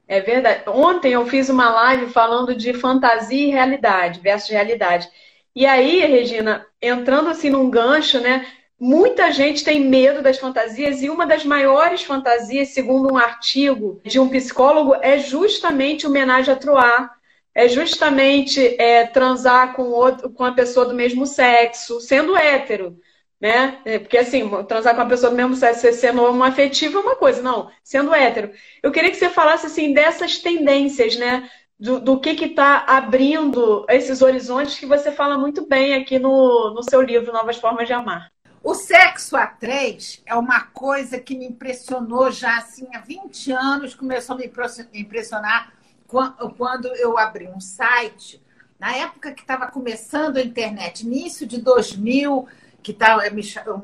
[0.07, 0.63] É verdade.
[0.67, 5.09] Ontem eu fiz uma live falando de fantasia e realidade versus realidade.
[5.55, 8.45] E aí, Regina, entrando assim num gancho, né?
[8.79, 14.19] Muita gente tem medo das fantasias e uma das maiores fantasias, segundo um artigo de
[14.19, 17.15] um psicólogo, é justamente homenagem a Troar.
[17.53, 22.97] É justamente é, transar com, outro, com a pessoa do mesmo sexo, sendo hétero.
[23.41, 23.79] Né?
[23.83, 27.41] É, porque assim, transar com uma pessoa do mesmo sexo, sendo afetiva é uma coisa,
[27.41, 28.51] não, sendo hétero.
[28.83, 31.49] Eu queria que você falasse assim dessas tendências, né?
[31.81, 36.83] do, do que está abrindo esses horizontes que você fala muito bem aqui no, no
[36.83, 38.31] seu livro Novas Formas de Amar.
[38.63, 43.95] O sexo a três é uma coisa que me impressionou já assim há 20 anos,
[43.95, 44.51] começou a me
[44.93, 45.73] impressionar
[46.05, 48.39] quando eu abri um site,
[48.79, 52.47] na época que estava começando a internet, início de 2000,
[52.81, 53.23] que tava,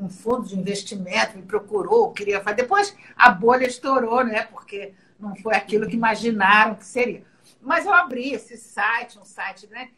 [0.01, 2.57] um fundo de investimento me procurou, queria fazer.
[2.57, 4.43] Depois a bolha estourou, né?
[4.43, 7.23] Porque não foi aquilo que imaginaram que seria.
[7.61, 9.89] Mas eu abri esse site, um site, né?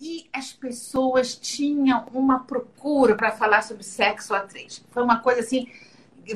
[0.00, 4.84] E as pessoas tinham uma procura para falar sobre sexo a três.
[4.90, 5.68] Foi uma coisa assim,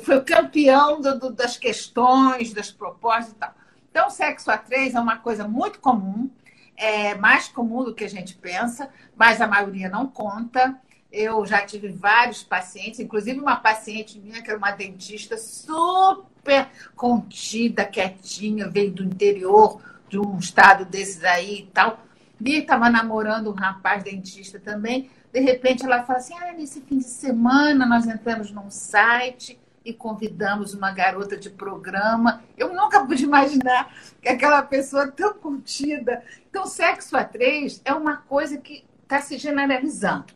[0.03, 3.55] foi o campeão do, do, das questões, das propostas e tal.
[3.91, 6.29] Então, sexo a três é uma coisa muito comum,
[6.77, 10.77] é mais comum do que a gente pensa, mas a maioria não conta.
[11.13, 17.85] Eu já tive vários pacientes, inclusive uma paciente minha, que era uma dentista super contida,
[17.85, 22.03] quietinha, veio do interior, de um estado desses aí e tal.
[22.41, 25.11] Bia estava namorando um rapaz dentista também.
[25.33, 29.93] De repente ela fala assim: ah, nesse fim de semana nós entramos num site e
[29.93, 32.43] convidamos uma garota de programa.
[32.57, 36.23] Eu nunca pude imaginar que aquela pessoa tão contida.
[36.49, 40.27] Então, sexo a três é uma coisa que está se generalizando.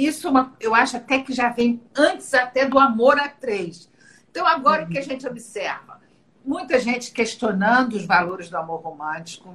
[0.00, 3.90] Isso é eu acho até que já vem antes até do amor a três.
[4.30, 6.00] Então, agora o que a gente observa?
[6.42, 9.54] Muita gente questionando os valores do amor romântico,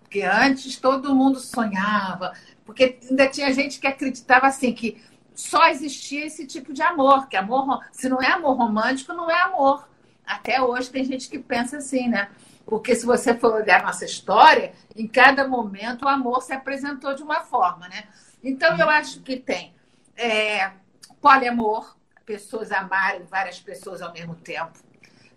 [0.00, 2.32] porque antes todo mundo sonhava,
[2.64, 5.02] porque ainda tinha gente que acreditava assim que
[5.34, 9.40] só existia esse tipo de amor, que amor, se não é amor romântico, não é
[9.40, 9.88] amor.
[10.24, 12.28] Até hoje tem gente que pensa assim, né?
[12.64, 17.24] Porque se você for olhar nossa história, em cada momento o amor se apresentou de
[17.24, 18.04] uma forma, né?
[18.44, 19.74] Então eu acho que tem
[20.20, 20.72] é,
[21.20, 24.78] poliamor, pessoas amarem várias pessoas ao mesmo tempo,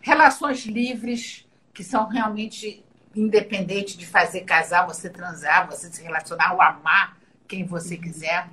[0.01, 6.61] relações livres, que são realmente independentes de fazer casar, você transar, você se relacionar ou
[6.61, 7.17] amar
[7.47, 8.49] quem você quiser.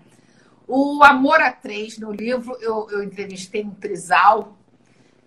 [0.68, 4.56] O Amor a Três, no livro, eu, eu entrevistei um trisal,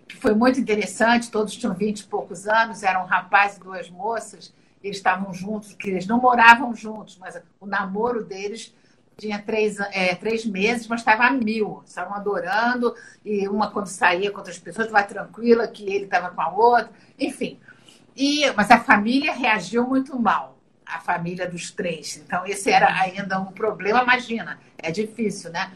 [0.08, 3.90] que foi muito interessante, todos tinham vinte e poucos anos, eram um rapaz e duas
[3.90, 8.74] moças, eles estavam juntos, que eles não moravam juntos, mas o namoro deles
[9.16, 14.30] tinha três, é, três meses, mas estava a mil, estavam adorando, e uma quando saía
[14.30, 17.58] com outras pessoas estava tranquila, que ele estava com a outra, enfim.
[18.16, 20.54] E, mas a família reagiu muito mal
[20.86, 22.16] a família dos três.
[22.18, 25.72] Então, esse era ainda um problema, imagina, é difícil, né?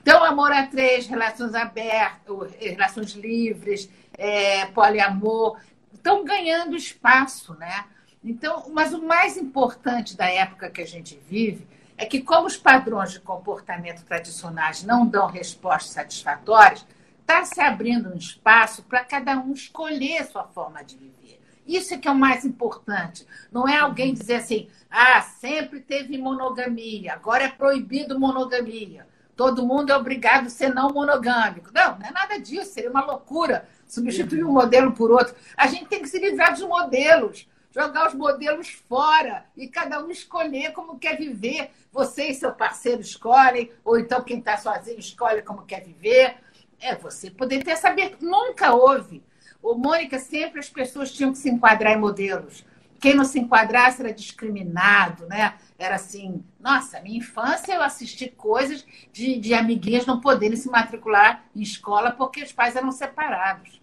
[0.00, 5.58] Então, amor a três, relações abertas, relações livres, é, poliamor,
[5.92, 7.84] estão ganhando espaço, né?
[8.24, 11.66] Então, mas o mais importante da época que a gente vive
[12.02, 16.84] é que, como os padrões de comportamento tradicionais não dão respostas satisfatórias,
[17.20, 21.40] está se abrindo um espaço para cada um escolher sua forma de viver.
[21.64, 23.24] Isso é que é o mais importante.
[23.52, 24.14] Não é alguém uhum.
[24.14, 29.06] dizer assim, ah, sempre teve monogamia, agora é proibido monogamia.
[29.36, 31.70] Todo mundo é obrigado a ser não monogâmico.
[31.72, 35.36] Não, não é nada disso, seria uma loucura substituir um modelo por outro.
[35.56, 40.10] A gente tem que se livrar dos modelos, jogar os modelos fora e cada um
[40.10, 41.70] escolher como quer viver.
[41.90, 46.36] Você e seu parceiro escolhem, ou então quem está sozinho escolhe como quer viver.
[46.80, 49.22] É você poder ter essa Nunca houve
[49.62, 52.64] Ô, Mônica, sempre as pessoas tinham que se enquadrar em modelos.
[53.00, 55.54] Quem não se enquadrasse era discriminado, né?
[55.78, 61.44] Era assim, nossa, minha infância eu assisti coisas de, de amiguinhas não poderem se matricular
[61.54, 63.80] em escola porque os pais eram separados.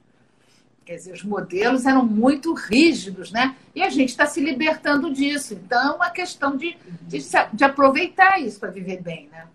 [0.89, 3.55] Quer dizer, os modelos eram muito rígidos, né?
[3.75, 5.53] E a gente está se libertando disso.
[5.53, 7.19] Então, é uma questão de, de,
[7.53, 9.45] de aproveitar isso para viver bem, né?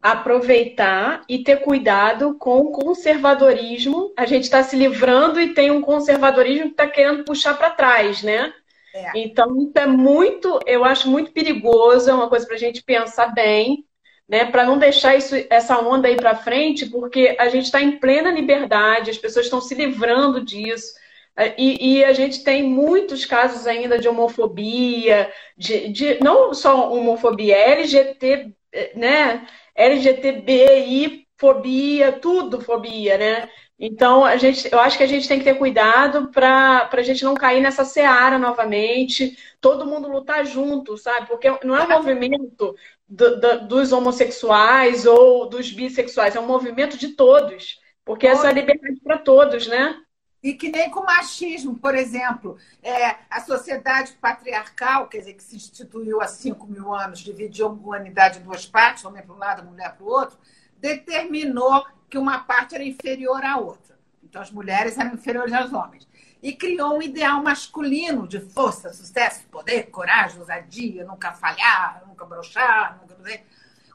[0.00, 4.12] aproveitar e ter cuidado com o conservadorismo.
[4.16, 8.22] A gente está se livrando e tem um conservadorismo que está querendo puxar para trás,
[8.22, 8.52] né?
[8.94, 9.10] É.
[9.16, 13.84] Então, é muito, eu acho muito perigoso, é uma coisa para a gente pensar bem,
[14.28, 14.44] né?
[14.46, 18.30] Para não deixar isso, essa onda aí para frente, porque a gente está em plena
[18.30, 20.94] liberdade, as pessoas estão se livrando disso.
[21.36, 26.92] É, e, e, a gente tem muitos casos ainda de homofobia, de, de não só
[26.92, 28.52] homofobia, LGBT,
[28.94, 29.46] né?
[29.74, 33.48] LGTBI fobia, tudo fobia, né?
[33.78, 37.24] Então, a gente, eu acho que a gente tem que ter cuidado para a gente
[37.24, 41.26] não cair nessa seara novamente, todo mundo lutar junto, sabe?
[41.26, 42.76] Porque não é um movimento
[43.08, 48.50] do, do, dos homossexuais ou dos bissexuais, é um movimento de todos, porque essa é
[48.50, 50.00] a liberdade para todos, né?
[50.42, 55.56] E que nem com machismo, por exemplo, é, a sociedade patriarcal, quer dizer, que se
[55.56, 59.64] instituiu há 5 mil anos, dividiu a humanidade em duas partes, homem para um lado,
[59.64, 60.36] mulher para o outro,
[60.76, 63.98] determinou que uma parte era inferior à outra.
[64.22, 66.06] Então, as mulheres eram inferiores aos homens.
[66.44, 73.00] E criou um ideal masculino de força, sucesso, poder, coragem, ousadia, nunca falhar, nunca brochar,
[73.00, 73.14] nunca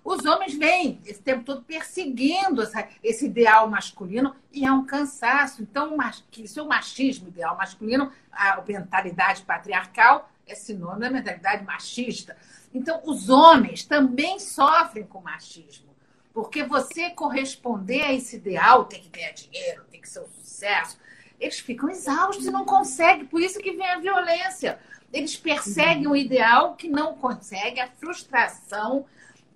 [0.04, 5.62] os homens vêm esse tempo todo perseguindo essa, esse ideal masculino e é um cansaço.
[5.62, 5.96] Então,
[6.36, 12.36] isso é o machismo ideal masculino, a mentalidade patriarcal é sinônimo da mentalidade machista.
[12.74, 15.90] Então, os homens também sofrem com machismo.
[16.34, 20.98] Porque você corresponder a esse ideal, tem que ganhar dinheiro, tem que ser um sucesso,
[21.40, 23.26] eles ficam exaustos e não conseguem.
[23.26, 24.80] Por isso que vem a violência.
[25.12, 29.06] Eles perseguem o ideal que não conseguem, a frustração,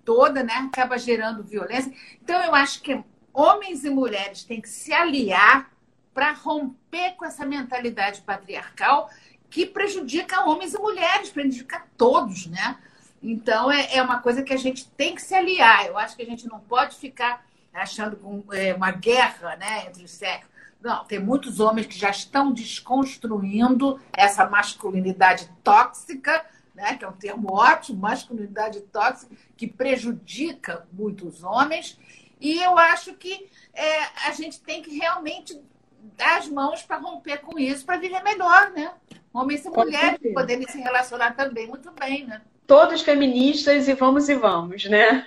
[0.04, 1.92] toda, né, acaba gerando violência.
[2.22, 5.70] Então, eu acho que homens e mulheres têm que se aliar
[6.12, 9.10] para romper com essa mentalidade patriarcal
[9.50, 12.76] que prejudica homens e mulheres, prejudica todos, né?
[13.22, 15.86] Então, é, é uma coisa que a gente tem que se aliar.
[15.86, 20.10] Eu acho que a gente não pode ficar achando é, uma guerra né, entre os
[20.10, 20.53] sexos.
[20.80, 27.12] Não, tem muitos homens que já estão desconstruindo essa masculinidade tóxica né, que é um
[27.12, 31.98] termo ótimo, masculinidade tóxica, que prejudica muitos homens.
[32.40, 35.58] E eu acho que é, a gente tem que realmente
[36.16, 38.92] dar as mãos para romper com isso, para viver melhor, né?
[39.32, 42.42] Homens e mulheres poderem se relacionar também muito bem, né?
[42.66, 45.26] Todos feministas e vamos e vamos, né?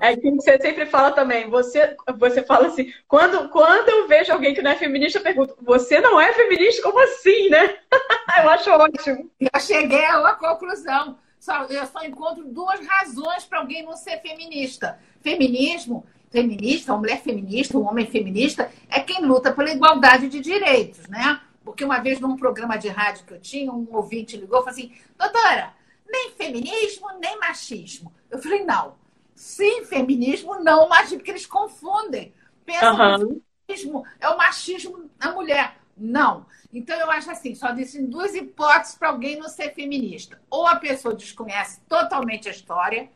[0.00, 4.54] É que você sempre fala também, você, você fala assim, quando, quando eu vejo alguém
[4.54, 6.82] que não é feminista, eu pergunto, você não é feminista?
[6.82, 7.76] Como assim, né?
[8.42, 9.30] eu acho ótimo.
[9.38, 11.18] Eu cheguei a uma conclusão.
[11.38, 14.98] Só, eu só encontro duas razões para alguém não ser feminista.
[15.20, 21.06] Feminismo, feminista, uma mulher feminista, um homem feminista, é quem luta pela igualdade de direitos,
[21.08, 21.40] né?
[21.64, 24.70] Porque uma vez num programa de rádio que eu tinha, um ouvinte ligou e falou
[24.70, 25.74] assim, doutora,
[26.08, 28.12] nem feminismo, nem machismo.
[28.30, 28.96] Eu falei, não.
[29.34, 32.34] Sim, feminismo, não machismo, porque eles confundem.
[32.64, 33.18] Pensam uhum.
[33.18, 35.76] que o feminismo é o machismo da mulher.
[35.96, 36.46] Não.
[36.72, 40.40] Então, eu acho assim, só existem duas hipóteses para alguém não ser feminista.
[40.50, 43.10] Ou a pessoa desconhece totalmente a história,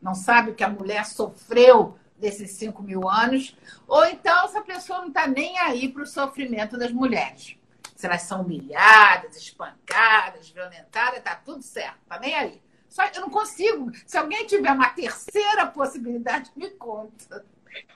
[0.00, 5.00] não sabe o que a mulher sofreu desses 5 mil anos, ou então essa pessoa
[5.00, 7.56] não está nem aí para o sofrimento das mulheres
[8.02, 12.60] se elas são humilhadas, espancadas, violentadas, tá tudo certo, tá nem aí.
[12.88, 13.92] Só eu não consigo.
[14.04, 17.44] Se alguém tiver uma terceira possibilidade, me conta.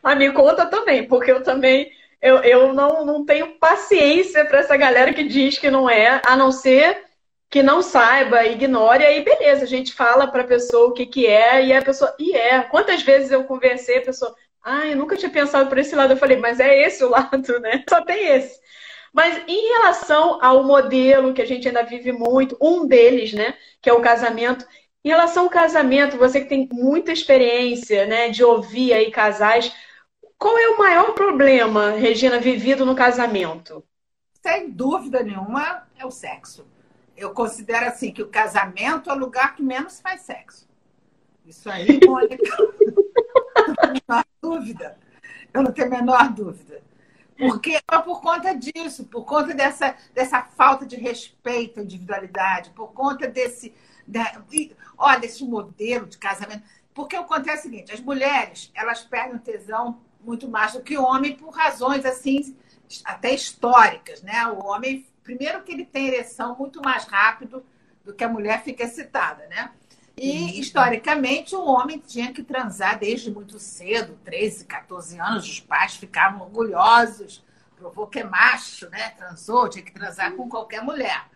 [0.04, 1.90] Ah, me conta também, porque eu também
[2.22, 6.36] eu, eu não, não tenho paciência para essa galera que diz que não é, a
[6.36, 7.04] não ser
[7.50, 11.26] que não saiba, ignore, aí beleza, a gente fala para a pessoa o que, que
[11.26, 12.62] é, e a pessoa, e é.
[12.62, 16.12] Quantas vezes eu conversei, a pessoa, ah, eu nunca tinha pensado por esse lado.
[16.12, 17.84] Eu falei, mas é esse o lado, né?
[17.88, 18.60] Só tem esse.
[19.16, 23.88] Mas em relação ao modelo que a gente ainda vive muito, um deles, né, que
[23.88, 24.66] é o casamento,
[25.02, 29.74] em relação ao casamento, você que tem muita experiência, né, de ouvir aí casais,
[30.36, 33.82] qual é o maior problema, Regina, vivido no casamento?
[34.42, 36.66] Sem dúvida nenhuma, é o sexo.
[37.16, 40.68] Eu considero assim que o casamento é o lugar que menos faz sexo.
[41.46, 44.98] Isso aí, Mônica, não tenho a menor dúvida.
[45.54, 46.82] Eu não tenho a menor dúvida.
[47.38, 52.92] Porque é por conta disso, por conta dessa, dessa falta de respeito à individualidade, por
[52.92, 53.74] conta desse,
[54.06, 54.42] da,
[54.96, 56.62] ó, desse modelo de casamento.
[56.94, 61.36] Porque acontece o seguinte, as mulheres, elas perdem tesão muito mais do que o homem
[61.36, 62.56] por razões assim,
[63.04, 64.46] até históricas, né?
[64.46, 67.64] O homem, primeiro que ele tem ereção muito mais rápido
[68.04, 69.70] do que a mulher fica excitada, né?
[70.18, 75.96] E, historicamente, o homem tinha que transar desde muito cedo, 13, 14 anos, os pais
[75.96, 77.44] ficavam orgulhosos,
[77.76, 79.10] provou que é macho, né?
[79.10, 81.26] Transou, tinha que transar com qualquer mulher.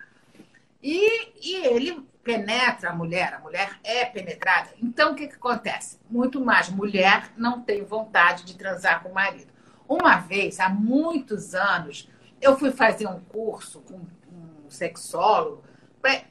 [0.82, 4.70] E, e ele penetra a mulher, a mulher é penetrada.
[4.82, 5.98] Então, o que, que acontece?
[6.08, 9.52] Muito mais mulher não tem vontade de transar com o marido.
[9.86, 12.08] Uma vez, há muitos anos,
[12.40, 13.96] eu fui fazer um curso com
[14.32, 15.64] um sexólogo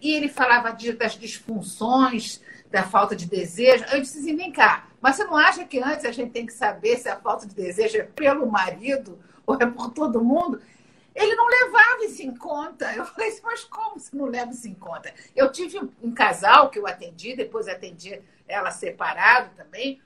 [0.02, 3.86] e ele falava de, das disfunções, da falta de desejo.
[3.92, 6.54] Eu disse assim: vem cá, mas você não acha que antes a gente tem que
[6.54, 10.62] saber se a falta de desejo é pelo marido ou é por todo mundo?
[11.16, 12.94] Ele não levava isso em conta.
[12.94, 15.14] Eu falei assim, mas como você não leva isso em conta?
[15.36, 20.02] Eu tive um casal que eu atendi, depois atendi ela separado também,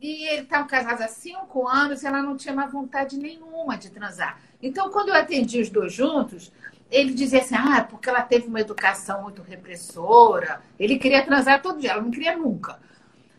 [0.00, 3.90] e ele estava casado há cinco anos e ela não tinha mais vontade nenhuma de
[3.90, 4.40] transar.
[4.60, 6.52] Então, quando eu atendi os dois juntos,
[6.92, 11.80] ele dizia assim, ah, porque ela teve uma educação muito repressora, ele queria transar todo
[11.80, 12.78] dia, ela não queria nunca.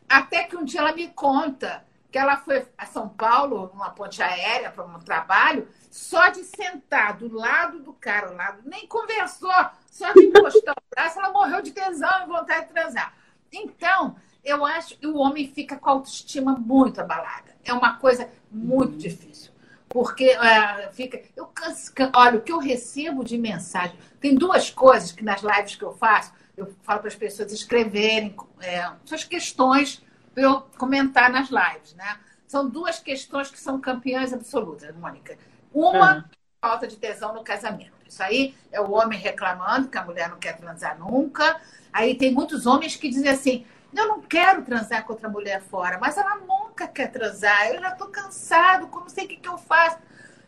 [0.10, 4.22] Até que um dia ela me conta que ela foi a São Paulo, numa ponte
[4.24, 9.54] aérea, para um trabalho, só de sentar do lado do cara, do lado, nem conversou,
[9.90, 13.14] só de encostar o braço, ela morreu de tesão e vontade de transar.
[13.52, 17.56] Então, eu acho que o homem fica com a autoestima muito abalada.
[17.64, 19.53] É uma coisa muito difícil
[19.94, 21.22] porque é, fica.
[21.38, 21.54] Eu
[22.16, 23.96] olha, o que eu recebo de mensagem.
[24.20, 28.36] Tem duas coisas que nas lives que eu faço, eu falo para as pessoas escreverem
[28.60, 30.04] é, suas questões
[30.34, 32.18] para eu comentar nas lives, né?
[32.48, 35.38] São duas questões que são campeãs absolutas, Mônica.
[35.72, 36.24] Uma, uhum.
[36.60, 37.94] falta de tesão no casamento.
[38.08, 41.62] Isso aí é o homem reclamando que a mulher não quer transar nunca.
[41.92, 43.66] Aí tem muitos homens que dizem assim:
[43.96, 47.68] eu não quero transar com outra mulher fora, mas ela nunca quer transar.
[47.68, 49.98] Eu já estou cansado, como sei o que, que eu faço.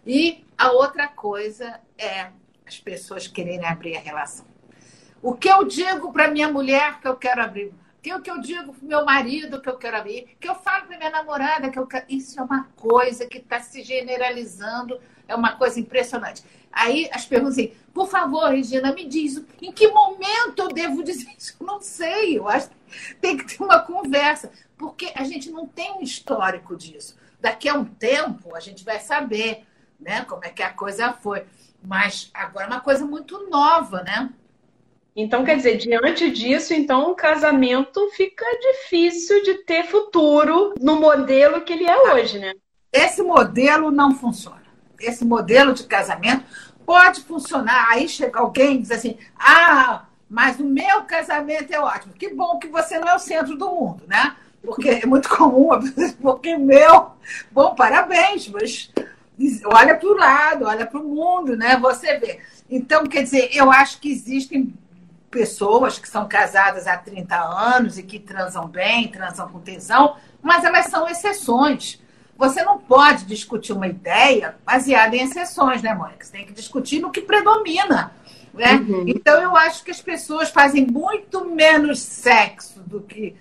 [0.05, 2.29] E a outra coisa é
[2.65, 4.45] as pessoas quererem abrir a relação.
[5.21, 7.73] O que eu digo para minha mulher que eu quero abrir?
[8.13, 10.37] O que eu digo para meu marido que eu quero abrir?
[10.39, 12.05] Que eu falo para minha namorada que eu quero.
[12.07, 16.43] Isso é uma coisa que está se generalizando, é uma coisa impressionante.
[16.71, 21.33] Aí as perguntas assim, por favor, Regina, me diz em que momento eu devo dizer
[21.37, 21.55] isso?
[21.59, 25.65] Eu não sei, eu acho que tem que ter uma conversa, porque a gente não
[25.65, 27.17] tem um histórico disso.
[27.39, 29.65] Daqui a um tempo a gente vai saber
[29.99, 31.45] né, como é que a coisa foi.
[31.81, 34.29] Mas agora é uma coisa muito nova, né?
[35.15, 41.61] Então, quer dizer, diante disso, então o casamento fica difícil de ter futuro no modelo
[41.61, 42.53] que ele é hoje, né?
[42.91, 44.64] Esse modelo não funciona.
[44.99, 46.43] Esse modelo de casamento
[46.85, 47.89] pode funcionar.
[47.89, 52.13] Aí chega alguém e diz assim: ah, mas o meu casamento é ótimo.
[52.13, 54.35] Que bom que você não é o centro do mundo, né?
[54.63, 55.69] Porque é muito comum,
[56.21, 57.11] porque meu.
[57.51, 58.91] Bom, parabéns, mas
[59.65, 61.77] olha para o lado, olha para o mundo, né?
[61.77, 62.39] Você vê.
[62.69, 64.73] Então, quer dizer, eu acho que existem
[65.29, 70.63] pessoas que são casadas há 30 anos e que transam bem, transam com tesão, mas
[70.63, 72.01] elas são exceções.
[72.37, 76.25] Você não pode discutir uma ideia baseada em exceções, né, Mônica?
[76.25, 78.11] Você tem que discutir no que predomina.
[78.53, 78.75] Né?
[78.75, 79.05] Uhum.
[79.07, 83.35] Então, eu acho que as pessoas fazem muito menos sexo do que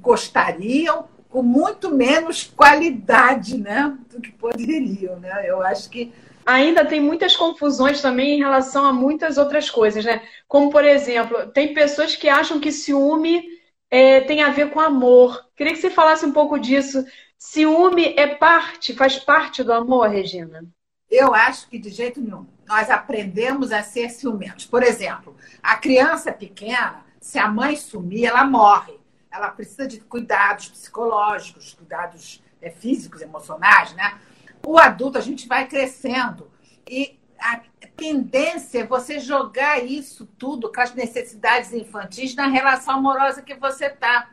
[0.00, 5.18] gostariam, com muito menos qualidade né, do que poderiam.
[5.20, 5.44] Né?
[5.48, 6.12] Eu acho que
[6.44, 10.22] ainda tem muitas confusões também em relação a muitas outras coisas, né?
[10.48, 13.44] Como, por exemplo, tem pessoas que acham que ciúme
[13.90, 15.44] é, tem a ver com amor.
[15.56, 17.04] Queria que você falasse um pouco disso.
[17.42, 20.62] Ciúme é parte, faz parte do amor, Regina?
[21.10, 22.46] Eu acho que de jeito nenhum.
[22.68, 24.66] Nós aprendemos a ser ciumentos.
[24.66, 29.00] Por exemplo, a criança pequena, se a mãe sumir, ela morre.
[29.32, 34.18] Ela precisa de cuidados psicológicos, cuidados é, físicos, emocionais, né?
[34.62, 36.50] O adulto, a gente vai crescendo
[36.86, 37.62] e a
[37.96, 43.86] tendência é você jogar isso tudo com as necessidades infantis na relação amorosa que você
[43.86, 44.28] está.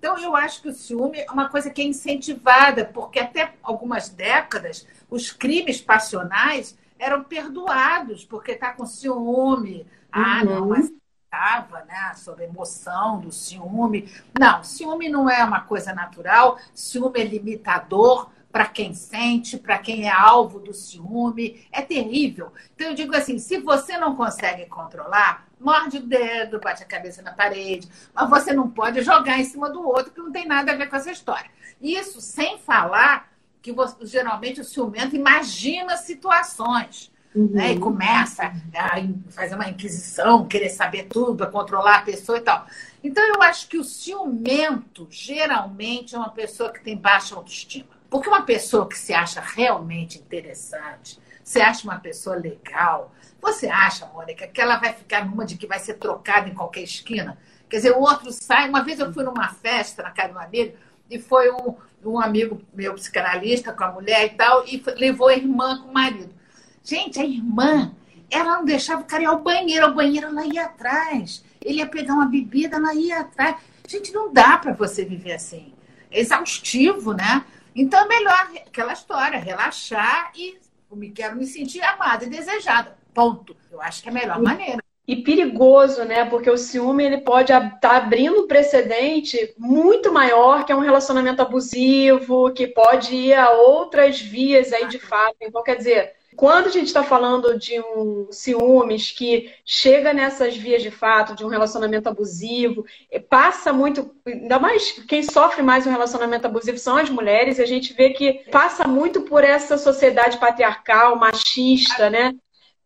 [0.00, 4.08] Então, eu acho que o ciúme é uma coisa que é incentivada, porque até algumas
[4.08, 9.86] décadas os crimes passionais eram perdoados, porque está com ciúme.
[10.10, 10.68] Ah, não, uhum.
[10.70, 10.90] mas
[11.22, 14.10] estava, né, sobre a emoção do ciúme.
[14.38, 20.06] Não, ciúme não é uma coisa natural, ciúme é limitador para quem sente, para quem
[20.06, 21.66] é alvo do ciúme.
[21.72, 22.52] É terrível.
[22.74, 27.22] Então, eu digo assim: se você não consegue controlar, morde o dedo, bate a cabeça
[27.22, 30.72] na parede, mas você não pode jogar em cima do outro, que não tem nada
[30.72, 31.50] a ver com essa história.
[31.80, 33.30] Isso sem falar
[33.62, 37.10] que você, geralmente o ciumento imagina situações.
[37.32, 37.50] Uhum.
[37.52, 37.74] Né?
[37.74, 42.66] E começa a fazer uma inquisição, querer saber tudo, a controlar a pessoa e tal.
[43.04, 47.99] Então, eu acho que o ciumento, geralmente, é uma pessoa que tem baixa autoestima.
[48.10, 54.04] Porque uma pessoa que se acha realmente interessante, você acha uma pessoa legal, você acha,
[54.06, 57.38] Mônica, que ela vai ficar numa de que vai ser trocada em qualquer esquina?
[57.68, 58.68] Quer dizer, o outro sai.
[58.68, 60.76] Uma vez eu fui numa festa na casa do amigo
[61.08, 65.34] e foi um, um amigo meu psicanalista com a mulher e tal, e levou a
[65.34, 66.34] irmã com o marido.
[66.82, 67.94] Gente, a irmã,
[68.28, 71.44] ela não deixava o cara ir ao banheiro, ao banheiro ela ia atrás.
[71.60, 73.56] Ele ia pegar uma bebida, ela ia atrás.
[73.86, 75.72] Gente, não dá para você viver assim.
[76.10, 77.44] É exaustivo, né?
[77.74, 80.58] Então é melhor aquela história, relaxar e
[80.92, 82.96] me quero me sentir amada e desejada.
[83.14, 83.56] Ponto.
[83.70, 84.82] Eu acho que é a melhor maneira.
[85.06, 86.24] E perigoso, né?
[86.24, 90.80] Porque o ciúme ele pode estar tá abrindo um precedente muito maior, que é um
[90.80, 95.36] relacionamento abusivo, que pode ir a outras vias aí de fato.
[95.40, 100.80] Então, quer dizer, quando a gente está falando de um ciúmes que chega nessas vias
[100.80, 102.82] de fato, de um relacionamento abusivo,
[103.28, 107.66] passa muito, ainda mais quem sofre mais um relacionamento abusivo são as mulheres, e a
[107.66, 112.34] gente vê que passa muito por essa sociedade patriarcal, machista, né?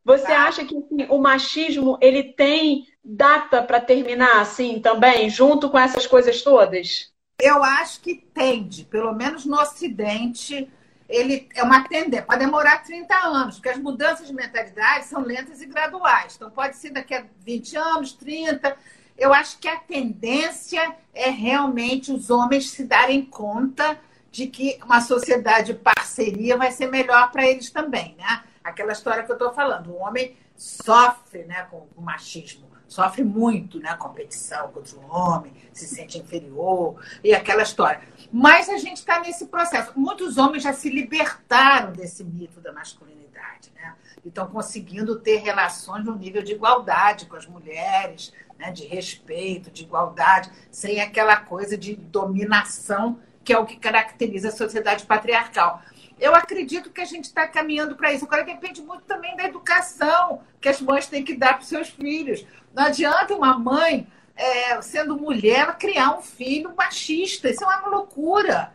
[0.05, 5.78] Você acha que assim, o machismo ele tem data para terminar assim também, junto com
[5.78, 7.12] essas coisas todas?
[7.40, 10.68] Eu acho que tende, pelo menos no Ocidente,
[11.14, 15.62] ele é uma tendência, pode demorar 30 anos, porque as mudanças de mentalidade são lentas
[15.62, 16.34] e graduais.
[16.34, 18.76] Então, pode ser daqui a 20 anos, 30.
[19.16, 23.98] Eu acho que a tendência é realmente os homens se darem conta
[24.32, 28.42] de que uma sociedade de parceria vai ser melhor para eles também, né?
[28.64, 33.78] Aquela história que eu estou falando, o homem sofre né, com o machismo, sofre muito
[33.78, 38.00] na né, competição contra o homem, se sente inferior, e aquela história.
[38.37, 39.93] Mas a gente está nesse processo.
[39.95, 43.95] Muitos homens já se libertaram desse mito da masculinidade, né?
[44.24, 48.72] Estão conseguindo ter relações no nível de igualdade com as mulheres, né?
[48.72, 54.51] de respeito, de igualdade, sem aquela coisa de dominação que é o que caracteriza a
[54.51, 55.80] sociedade patriarcal.
[56.18, 58.24] Eu acredito que a gente está caminhando para isso.
[58.24, 61.89] Agora depende muito também da educação que as mães têm que dar para os seus
[61.89, 62.45] filhos.
[62.74, 67.49] Não adianta uma mãe é, sendo mulher, criar um filho machista.
[67.49, 68.72] Isso é uma loucura.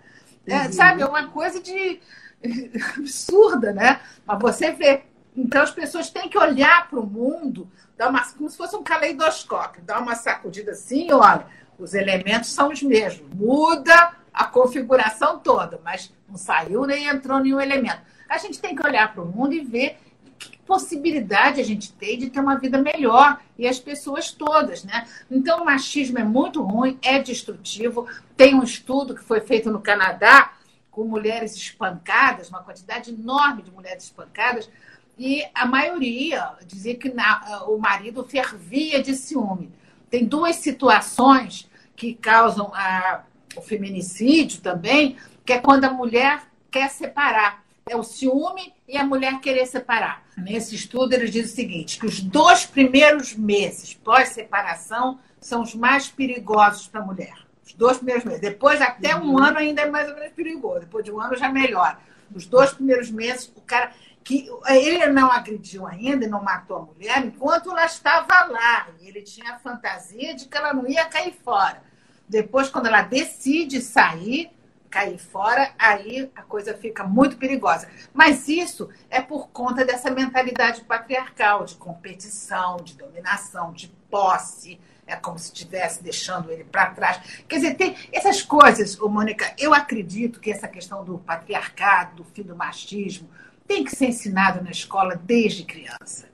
[0.48, 0.74] É, uhum.
[0.74, 1.02] Sabe?
[1.02, 2.00] É uma coisa de
[2.98, 4.00] absurda, né?
[4.26, 5.04] Mas você vê.
[5.36, 8.84] Então as pessoas têm que olhar para o mundo, dar uma, como se fosse um
[8.84, 11.46] caleidoscópio, dar uma sacudida assim, olha,
[11.78, 13.34] os elementos são os mesmos.
[13.34, 18.02] Muda a configuração toda, mas não saiu nem entrou nenhum elemento.
[18.28, 19.98] A gente tem que olhar para o mundo e ver
[20.40, 25.06] que possibilidade a gente tem de ter uma vida melhor e as pessoas todas, né?
[25.30, 28.08] Então, o machismo é muito ruim, é destrutivo.
[28.38, 30.54] Tem um estudo que foi feito no Canadá
[30.90, 34.70] com mulheres espancadas, uma quantidade enorme de mulheres espancadas,
[35.18, 39.70] e a maioria dizia que na, o marido fervia de ciúme.
[40.10, 43.24] Tem duas situações que causam a,
[43.58, 47.64] o feminicídio também, que é quando a mulher quer separar.
[47.86, 50.24] É o ciúme e a mulher querer separar.
[50.36, 56.10] Nesse estudo, eles dizem o seguinte: que os dois primeiros meses pós-separação são os mais
[56.10, 57.36] perigosos para a mulher.
[57.64, 58.42] Os dois primeiros meses.
[58.42, 59.44] Depois, até um uhum.
[59.44, 60.82] ano, ainda é mais ou menos perigoso.
[60.82, 62.00] Depois de um ano, já melhora.
[62.34, 63.92] Os dois primeiros meses, o cara.
[64.24, 68.88] que Ele não agrediu ainda e não matou a mulher enquanto ela estava lá.
[69.00, 71.82] Ele tinha a fantasia de que ela não ia cair fora.
[72.28, 74.52] Depois, quando ela decide sair,
[74.90, 77.88] cair fora, aí a coisa fica muito perigosa.
[78.14, 84.80] Mas isso é por conta dessa mentalidade patriarcal de competição, de dominação, de posse.
[85.06, 87.44] É como se estivesse deixando ele para trás.
[87.48, 89.54] Quer dizer, tem essas coisas, Mônica.
[89.58, 93.30] Eu acredito que essa questão do patriarcado, do fim do machismo,
[93.68, 96.28] tem que ser ensinado na escola desde criança.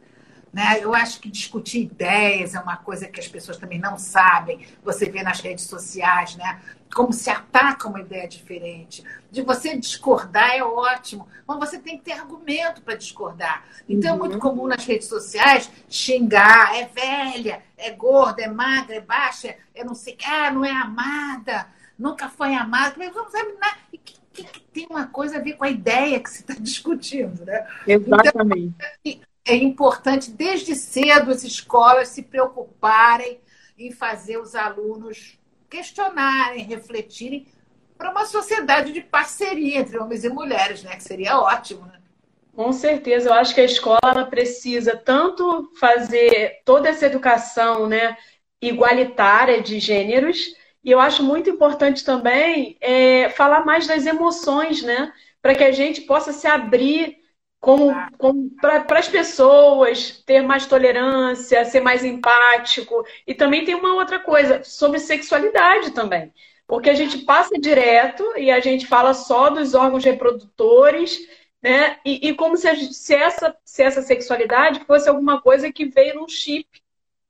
[0.56, 0.80] Né?
[0.80, 4.66] Eu acho que discutir ideias é uma coisa que as pessoas também não sabem.
[4.86, 6.62] Você vê nas redes sociais, né?
[6.94, 9.04] Como se ataca uma ideia diferente.
[9.30, 13.66] De você discordar é ótimo, mas você tem que ter argumento para discordar.
[13.88, 14.16] Então uhum.
[14.16, 19.56] é muito comum nas redes sociais xingar, é velha, é gorda, é magra, é baixa,
[19.74, 21.68] é não sei, ah, não é amada,
[21.98, 22.96] nunca foi amada.
[23.14, 23.80] Vamos examinar.
[23.92, 26.54] E que, que, que, tem uma coisa a ver com a ideia que se está
[26.60, 27.68] discutindo, né?
[27.88, 28.74] Exatamente.
[29.04, 33.40] Então, é importante, desde cedo, as escolas se preocuparem
[33.78, 35.38] em fazer os alunos
[35.70, 37.48] questionarem, refletirem
[37.98, 40.96] para uma sociedade de parceria entre homens e mulheres, né?
[40.96, 42.00] Que seria ótimo, né?
[42.56, 48.16] Com certeza, eu acho que a escola precisa tanto fazer toda essa educação né,
[48.62, 50.38] igualitária de gêneros,
[50.82, 55.12] e eu acho muito importante também é, falar mais das emoções, né?
[55.42, 57.18] Para que a gente possa se abrir
[57.66, 63.04] como, como para as pessoas ter mais tolerância, ser mais empático.
[63.26, 66.32] E também tem uma outra coisa sobre sexualidade também.
[66.68, 71.28] Porque a gente passa direto e a gente fala só dos órgãos reprodutores,
[71.60, 71.98] né?
[72.06, 76.20] E, e como se, gente, se, essa, se essa sexualidade fosse alguma coisa que veio
[76.20, 76.70] num chip,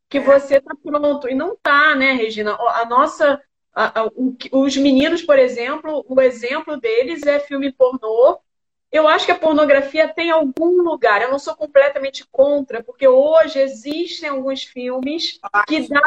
[0.09, 1.29] que você está pronto.
[1.29, 2.55] E não tá, né, Regina?
[2.55, 3.41] A nossa.
[3.73, 4.11] A, a,
[4.51, 8.41] os meninos, por exemplo, o exemplo deles é filme pornô
[8.91, 11.21] eu acho que a pornografia tem algum lugar.
[11.21, 16.01] Eu não sou completamente contra, porque hoje existem alguns filmes que dá,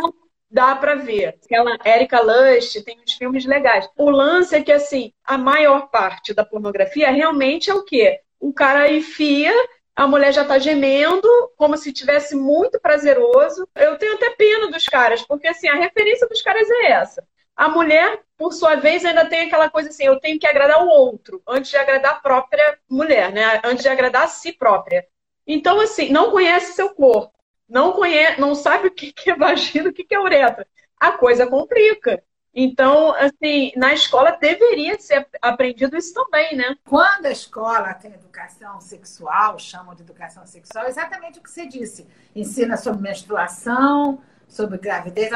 [0.50, 1.38] dá para ver.
[1.44, 3.88] Aquela Erika Lush tem uns filmes legais.
[3.96, 8.20] O lance é que, assim, a maior parte da pornografia realmente é o quê?
[8.40, 9.52] O cara enfia
[9.98, 13.68] a mulher já está gemendo, como se tivesse muito prazeroso.
[13.74, 17.26] Eu tenho até pena dos caras, porque assim, a referência dos caras é essa.
[17.58, 20.88] A mulher, por sua vez, ainda tem aquela coisa assim: eu tenho que agradar o
[20.88, 23.60] outro antes de agradar a própria mulher, né?
[23.64, 25.04] Antes de agradar a si própria.
[25.44, 27.36] Então, assim, não conhece seu corpo,
[27.68, 30.64] não conhece, não sabe o que é vagina, o que é uretra.
[31.00, 32.22] A coisa complica.
[32.54, 36.76] Então, assim, na escola deveria ser aprendido isso também, né?
[36.84, 41.66] Quando a escola tem educação sexual, chamam de educação sexual, é exatamente o que você
[41.66, 42.06] disse.
[42.36, 45.30] Ensina sobre menstruação, sobre gravidez.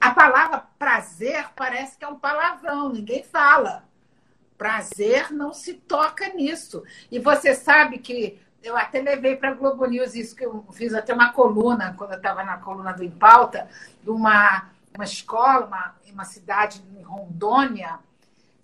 [0.00, 3.84] A palavra prazer parece que é um palavrão, ninguém fala.
[4.58, 6.82] Prazer não se toca nisso.
[7.10, 10.92] E você sabe que eu até levei para a Globo News isso, que eu fiz
[10.92, 13.68] até uma coluna, quando eu estava na coluna do Em Pauta,
[14.02, 18.00] de uma, uma escola, uma, uma cidade em Rondônia,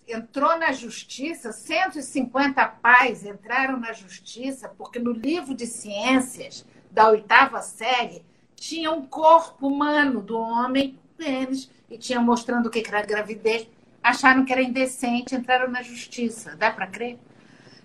[0.07, 7.61] entrou na justiça, 150 pais entraram na justiça, porque no livro de ciências da oitava
[7.61, 8.25] série
[8.63, 13.67] tinha um corpo humano do homem, pênis, e tinha mostrando o que era gravidez.
[14.01, 16.55] Acharam que era indecente, entraram na justiça.
[16.55, 17.19] Dá para crer?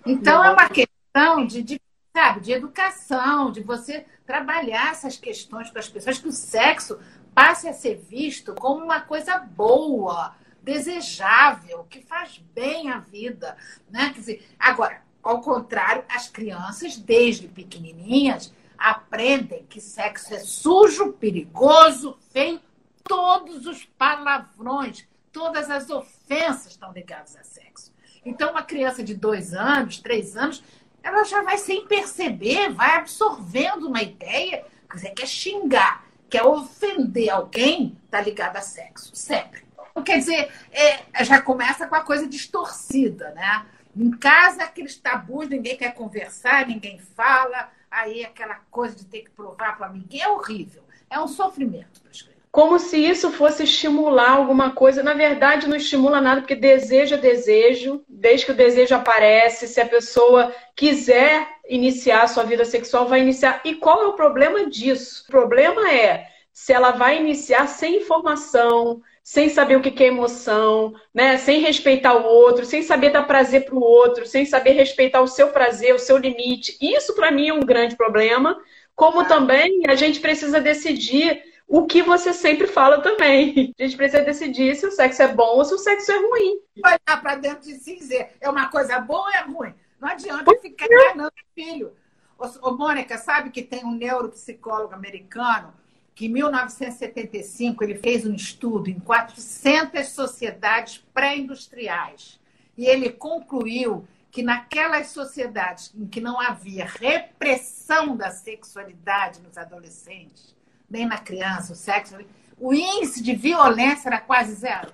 [0.05, 1.81] Então, é uma questão de, de,
[2.15, 6.97] sabe, de educação, de você trabalhar essas questões com as pessoas, que o sexo
[7.35, 13.57] passe a ser visto como uma coisa boa, desejável, que faz bem à vida.
[13.89, 14.11] Né?
[14.13, 22.17] Quer dizer, agora, ao contrário, as crianças, desde pequenininhas, aprendem que sexo é sujo, perigoso,
[22.31, 22.61] feio,
[23.03, 27.91] todos os palavrões, todas as ofensas estão ligadas a sexo.
[28.25, 30.63] Então, uma criança de dois anos, três anos,
[31.03, 37.29] ela já vai sem perceber, vai absorvendo uma ideia, quer dizer, quer xingar, quer ofender
[37.29, 39.63] alguém, está ligado a sexo, sempre.
[39.91, 43.65] Então, quer dizer, é, já começa com a coisa distorcida, né?
[43.95, 49.31] Em casa, aqueles tabus, ninguém quer conversar, ninguém fala, aí aquela coisa de ter que
[49.31, 50.83] provar para mim é horrível.
[51.09, 52.39] É um sofrimento para escrever.
[52.51, 55.03] Como se isso fosse estimular alguma coisa.
[55.03, 58.03] Na verdade, não estimula nada, porque desejo é desejo.
[58.07, 63.21] Desde que o desejo aparece, se a pessoa quiser iniciar a sua vida sexual, vai
[63.21, 63.61] iniciar.
[63.63, 65.25] E qual é o problema disso?
[65.27, 70.95] O problema é se ela vai iniciar sem informação, sem saber o que é emoção,
[71.13, 71.37] né?
[71.37, 75.27] sem respeitar o outro, sem saber dar prazer para o outro, sem saber respeitar o
[75.27, 76.75] seu prazer, o seu limite.
[76.81, 78.59] Isso, para mim, é um grande problema.
[78.95, 83.71] Como também a gente precisa decidir o que você sempre fala também.
[83.79, 86.59] A gente precisa decidir se o sexo é bom ou se o sexo é ruim.
[86.83, 89.75] Olhar para dentro de si e dizer, é uma coisa boa ou é ruim?
[90.01, 91.93] Não adianta ficar enganando filho.
[92.35, 95.71] Ô, Mônica, sabe que tem um neuropsicólogo americano
[96.19, 102.37] que em 1975 ele fez um estudo em 400 sociedades pré-industriais.
[102.77, 110.53] E ele concluiu que naquelas sociedades em que não havia repressão da sexualidade nos adolescentes,
[110.89, 112.17] nem na criança, o sexo,
[112.59, 114.91] o índice de violência era quase zero.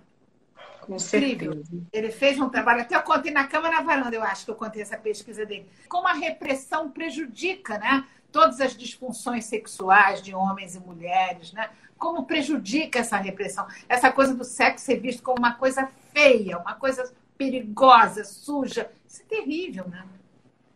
[0.81, 1.63] Com Incrível.
[1.91, 4.83] Ele fez um trabalho, até eu contei na Câmara Varanda, eu acho que eu contei
[4.83, 5.67] essa pesquisa dele.
[5.89, 8.05] Como a repressão prejudica, né?
[8.31, 11.69] Todas as disfunções sexuais de homens e mulheres, né?
[11.97, 13.65] Como prejudica essa repressão.
[13.87, 18.91] Essa coisa do sexo ser visto como uma coisa feia, uma coisa perigosa, suja.
[19.07, 20.05] Isso é terrível, né?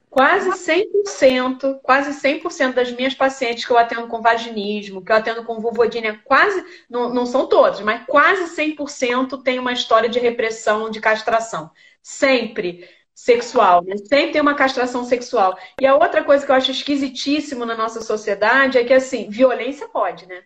[0.10, 5.44] Quase 100%, quase 100% das minhas pacientes que eu atendo com vaginismo, que eu atendo
[5.44, 10.90] com vulvodínia, quase, não, não são todas, mas quase 100% tem uma história de repressão,
[10.90, 11.70] de castração.
[12.02, 12.90] Sempre
[13.20, 13.98] sexual, né?
[13.98, 15.58] Sempre tem uma castração sexual.
[15.82, 19.90] E a outra coisa que eu acho esquisitíssimo na nossa sociedade é que, assim, violência
[19.90, 20.42] pode, né?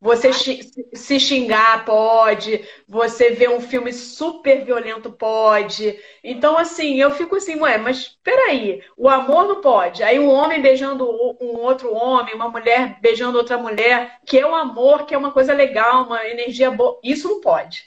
[0.00, 5.98] Você se xingar pode, você ver um filme super violento pode.
[6.22, 10.02] Então, assim, eu fico assim, ué, mas peraí, o amor não pode.
[10.02, 11.06] Aí um homem beijando
[11.40, 15.30] um outro homem, uma mulher beijando outra mulher, que é o amor, que é uma
[15.30, 17.82] coisa legal, uma energia boa, isso não pode.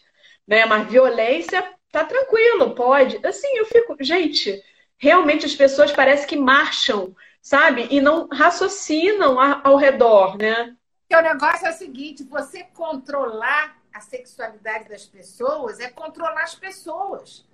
[0.48, 0.66] Né?
[0.66, 3.26] Mas violência, tá tranquilo, pode.
[3.26, 4.64] Assim, eu fico, gente,
[4.98, 7.88] realmente as pessoas parecem que marcham, sabe?
[7.90, 10.76] E não raciocinam ao redor, né?
[11.08, 16.56] Porque o negócio é o seguinte: você controlar a sexualidade das pessoas é controlar as
[16.56, 17.48] pessoas.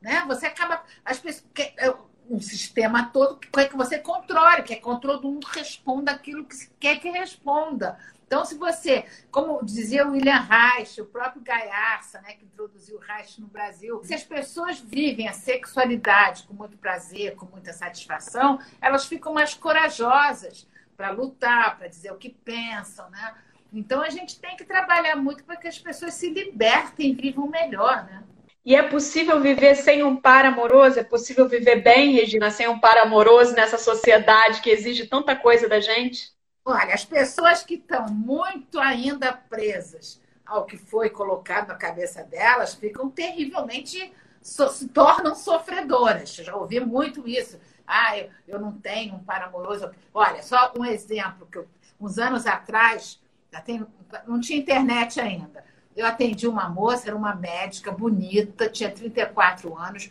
[0.00, 0.24] Né?
[0.26, 0.82] Você acaba.
[1.04, 1.44] As pessoas,
[1.78, 1.94] é,
[2.28, 6.44] um sistema todo que quer que você controle, que é controle do mundo responda aquilo
[6.44, 7.98] que quer que responda.
[8.26, 13.00] Então, se você, como dizia o William Reich, o próprio Gaiarsa, né, que introduziu o
[13.00, 18.58] Reich no Brasil, se as pessoas vivem a sexualidade com muito prazer, com muita satisfação,
[18.80, 20.66] elas ficam mais corajosas
[20.96, 23.34] para lutar, para dizer o que pensam, né?
[23.72, 27.46] Então a gente tem que trabalhar muito para que as pessoas se libertem e vivam
[27.46, 28.24] melhor, né?
[28.64, 30.98] E é possível viver sem um par amoroso?
[30.98, 35.68] É possível viver bem, Regina, sem um par amoroso nessa sociedade que exige tanta coisa
[35.68, 36.34] da gente?
[36.68, 42.74] Olha, as pessoas que estão muito ainda presas ao que foi colocado na cabeça delas
[42.74, 44.12] ficam terrivelmente
[44.42, 46.34] so se tornam sofredoras.
[46.34, 47.60] Já ouvi muito isso.
[47.86, 49.88] Ah, eu, eu não tenho um par amoroso.
[50.12, 51.68] Olha, só um exemplo que eu,
[52.00, 53.22] uns anos atrás,
[53.64, 53.86] tem,
[54.26, 55.64] não tinha internet ainda.
[55.96, 60.10] Eu atendi uma moça, era uma médica bonita, tinha 34 anos,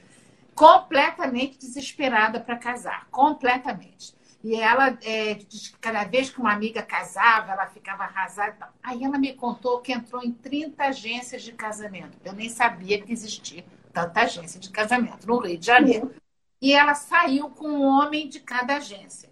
[0.55, 4.15] completamente desesperada para casar, completamente.
[4.45, 5.39] E ela, é,
[5.81, 8.69] cada vez que uma amiga casava, ela ficava arrasada.
[8.83, 12.15] Aí ela me contou que entrou em 30 agências de casamento.
[12.23, 16.13] Eu nem sabia que existia tanta agência de casamento no Rio de Janeiro
[16.61, 19.31] e ela saiu com um homem de cada agência.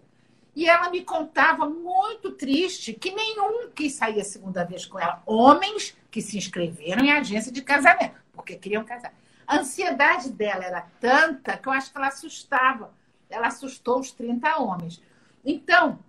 [0.56, 5.22] E ela me contava muito triste que nenhum quis sair a segunda vez com ela.
[5.28, 9.14] Homens que se inscreveram em agência de casamento, porque queriam casar.
[9.46, 12.92] A ansiedade dela era tanta que eu acho que ela assustava.
[13.34, 15.02] Ela assustou os 30 homens.
[15.44, 16.00] Então,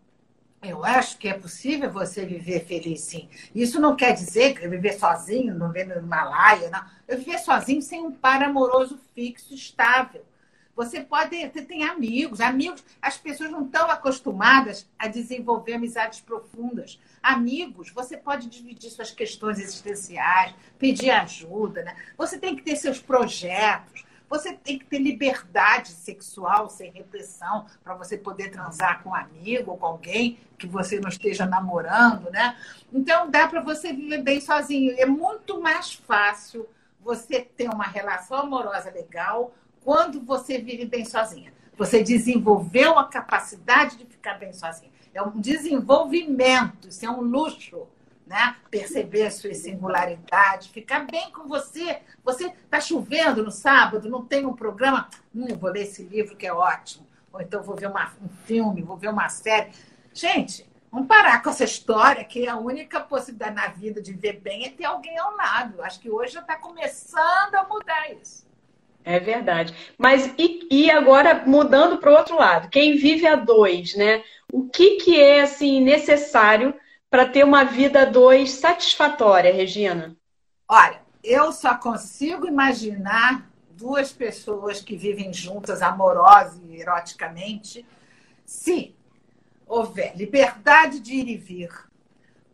[0.62, 3.28] eu acho que é possível você viver feliz, sim.
[3.54, 6.84] Isso não quer dizer que viver sozinho, não viver no Himalaia, não.
[7.06, 10.24] Eu viver sozinho sem um par amoroso fixo, estável.
[10.76, 16.98] Você pode você tem amigos, amigos, as pessoas não estão acostumadas a desenvolver amizades profundas.
[17.22, 21.96] Amigos, você pode dividir suas questões existenciais, pedir ajuda, né?
[22.18, 24.03] Você tem que ter seus projetos.
[24.28, 29.72] Você tem que ter liberdade sexual sem repressão para você poder transar com um amigo
[29.72, 32.56] ou com alguém que você não esteja namorando, né?
[32.92, 34.94] Então dá para você viver bem sozinho.
[34.98, 36.68] É muito mais fácil
[37.00, 39.54] você ter uma relação amorosa legal
[39.84, 41.52] quando você vive bem sozinha.
[41.76, 44.90] Você desenvolveu a capacidade de ficar bem sozinha.
[45.12, 47.86] É um desenvolvimento, isso é um luxo.
[48.26, 48.56] Né?
[48.70, 52.00] Perceber as suas singularidades, ficar bem com você.
[52.24, 55.08] Você está chovendo no sábado, não tem um programa?
[55.34, 57.06] Hum, vou ler esse livro que é ótimo.
[57.32, 59.72] ou então vou ver uma, um filme, vou ver uma série.
[60.14, 64.64] Gente, vamos parar com essa história que a única possibilidade na vida de ver bem
[64.64, 65.82] é ter alguém ao lado.
[65.82, 68.46] Acho que hoje já está começando a mudar isso.
[69.04, 69.74] É verdade.
[69.98, 74.22] Mas e, e agora mudando para o outro lado, quem vive a dois, né?
[74.50, 76.74] O que, que é assim necessário
[77.14, 80.16] para ter uma vida a dois satisfatória, Regina?
[80.68, 87.86] Olha, eu só consigo imaginar duas pessoas que vivem juntas amorosa e eroticamente
[88.44, 88.96] se
[89.64, 91.70] houver liberdade de ir e vir,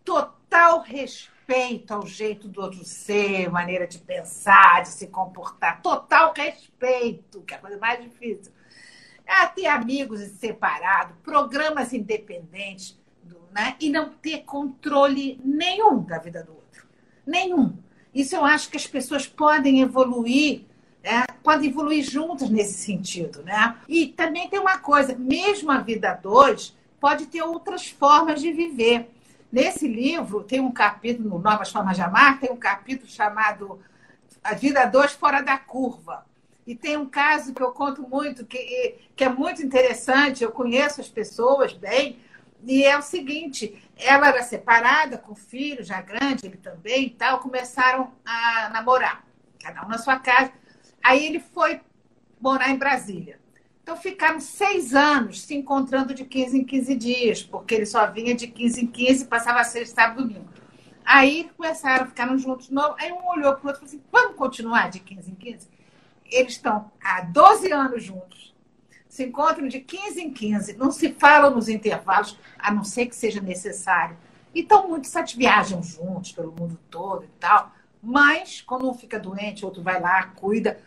[0.05, 7.41] total respeito ao jeito do outro ser, maneira de pensar, de se comportar, total respeito,
[7.45, 8.53] que é a coisa mais difícil.
[9.27, 13.00] É ter amigos separados, programas independentes,
[13.53, 13.77] né?
[13.81, 16.87] e não ter controle nenhum da vida do outro.
[17.27, 17.77] Nenhum.
[18.15, 20.65] Isso eu acho que as pessoas podem evoluir
[21.03, 21.25] né?
[21.43, 23.43] podem evoluir juntas nesse sentido.
[23.43, 23.77] Né?
[23.89, 29.11] E também tem uma coisa: mesmo a vida dois pode ter outras formas de viver.
[29.51, 33.81] Nesse livro, tem um capítulo, no Novas Formas de Amar, tem um capítulo chamado
[34.45, 36.25] A Vida Dois Fora da Curva.
[36.65, 41.01] E tem um caso que eu conto muito, que, que é muito interessante, eu conheço
[41.01, 42.21] as pessoas bem,
[42.65, 47.11] e é o seguinte: ela era separada com o filho, já grande, ele também e
[47.11, 49.25] tal, começaram a namorar,
[49.63, 50.53] cada um na sua casa.
[51.03, 51.81] Aí ele foi
[52.41, 53.39] morar em Brasília.
[53.83, 58.35] Então ficaram seis anos se encontrando de 15 em 15 dias, porque ele só vinha
[58.35, 60.49] de 15 em 15 e passava sexta, sábado domingo.
[61.05, 62.95] Aí começaram, ficaram juntos de novo.
[62.99, 65.69] Aí um olhou para o outro e falou assim: vamos continuar de 15 em 15?
[66.27, 68.50] Eles estão há 12 anos juntos,
[69.11, 73.15] se encontram de 15 em 15, não se falam nos intervalos, a não ser que
[73.15, 74.17] seja necessário.
[74.55, 75.07] E estão muito
[75.37, 77.73] viajam juntos pelo mundo todo e tal.
[78.03, 80.81] Mas, quando um fica doente, outro vai lá, cuida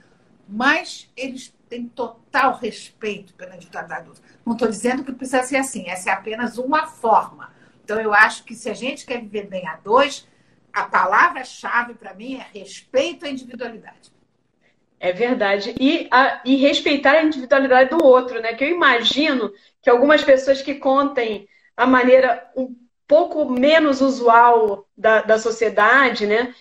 [0.47, 4.24] mas eles têm total respeito pela individualidade do outro.
[4.45, 7.51] Não estou dizendo que precisa ser assim, essa é apenas uma forma.
[7.84, 10.28] Então, eu acho que se a gente quer viver bem a dois,
[10.71, 14.12] a palavra-chave para mim é respeito à individualidade.
[15.03, 15.75] É verdade.
[15.79, 18.53] E, a, e respeitar a individualidade do outro, né?
[18.53, 19.51] Que eu imagino
[19.81, 22.75] que algumas pessoas que contem a maneira um
[23.07, 26.53] pouco menos usual da, da sociedade, né?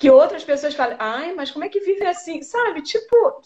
[0.00, 2.40] que outras pessoas falam, ai, mas como é que vive assim?
[2.42, 2.80] Sabe?
[2.80, 3.42] Tipo,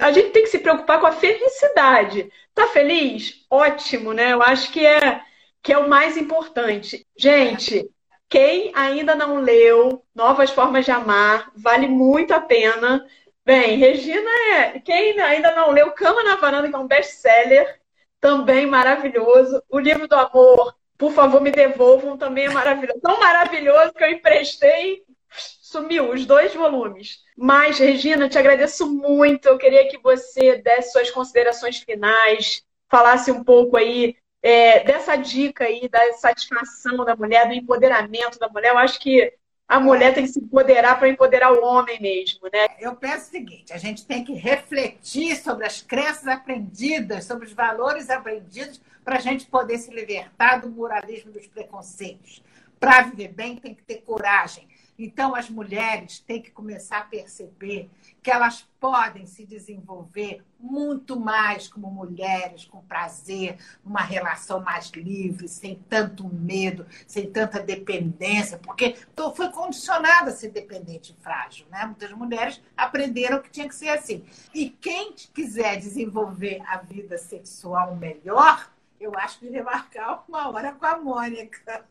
[0.00, 2.32] a gente tem que se preocupar com a felicidade.
[2.52, 3.46] Tá feliz?
[3.48, 4.32] Ótimo, né?
[4.32, 5.20] Eu acho que é,
[5.62, 7.06] que é o mais importante.
[7.16, 7.88] Gente,
[8.28, 13.06] quem ainda não leu Novas Formas de Amar, vale muito a pena.
[13.48, 14.78] Bem, Regina é.
[14.78, 17.80] Quem ainda não leu Cama na Varanda, que é um best-seller,
[18.20, 19.62] também maravilhoso.
[19.70, 23.00] O livro do amor, por favor, me devolvam, também é maravilhoso.
[23.00, 27.20] Tão maravilhoso que eu emprestei sumiu os dois volumes.
[27.34, 29.46] Mas, Regina, te agradeço muito.
[29.48, 35.64] Eu queria que você desse suas considerações finais, falasse um pouco aí é, dessa dica
[35.64, 38.72] aí da satisfação da mulher, do empoderamento da mulher.
[38.72, 39.32] Eu acho que
[39.68, 42.68] a mulher tem que se empoderar para empoderar o homem mesmo, né?
[42.80, 47.52] Eu penso o seguinte: a gente tem que refletir sobre as crenças aprendidas, sobre os
[47.52, 52.42] valores aprendidos, para a gente poder se libertar do moralismo dos preconceitos.
[52.80, 54.66] Para viver bem, tem que ter coragem
[54.98, 57.88] então, as mulheres têm que começar a perceber
[58.20, 65.46] que elas podem se desenvolver muito mais como mulheres, com prazer, numa relação mais livre,
[65.46, 68.96] sem tanto medo, sem tanta dependência, porque
[69.36, 71.66] foi condicionada a ser dependente e frágil.
[71.70, 71.84] Né?
[71.86, 74.24] Muitas mulheres aprenderam que tinha que ser assim.
[74.52, 78.68] E quem quiser desenvolver a vida sexual melhor,
[79.00, 81.84] eu acho que devia marcar uma hora com a Mônica.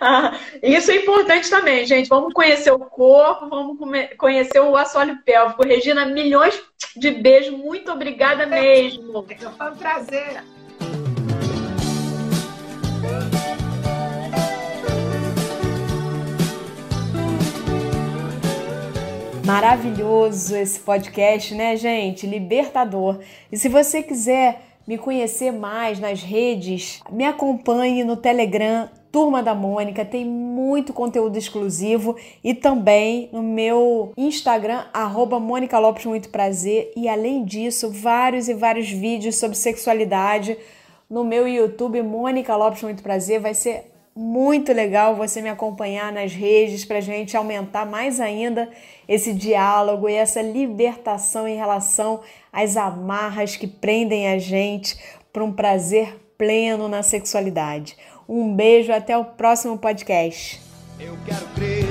[0.00, 2.08] Ah, isso é importante também, gente.
[2.08, 3.78] Vamos conhecer o corpo, vamos
[4.18, 5.64] conhecer o assoalho pélvico.
[5.64, 6.60] Regina, milhões
[6.96, 7.56] de beijos.
[7.56, 9.24] Muito obrigada mesmo.
[9.56, 10.42] Foi um prazer.
[19.46, 22.26] Maravilhoso esse podcast, né, gente?
[22.26, 23.20] Libertador.
[23.52, 29.54] E se você quiser me conhecer mais nas redes, me acompanhe no Telegram Turma da
[29.54, 36.92] Mônica, tem muito conteúdo exclusivo e também no meu Instagram, arroba Mônica Lopes Muito Prazer.
[36.96, 40.58] E além disso, vários e vários vídeos sobre sexualidade
[41.08, 43.38] no meu YouTube, Mônica Lopes Muito Prazer.
[43.38, 48.68] Vai ser muito legal você me acompanhar nas redes para gente aumentar mais ainda
[49.08, 52.20] esse diálogo e essa libertação em relação
[52.54, 54.96] às amarras que prendem a gente
[55.32, 57.96] para um prazer pleno na sexualidade.
[58.28, 60.60] Um beijo, até o próximo podcast.
[60.98, 61.84] Eu quero crer.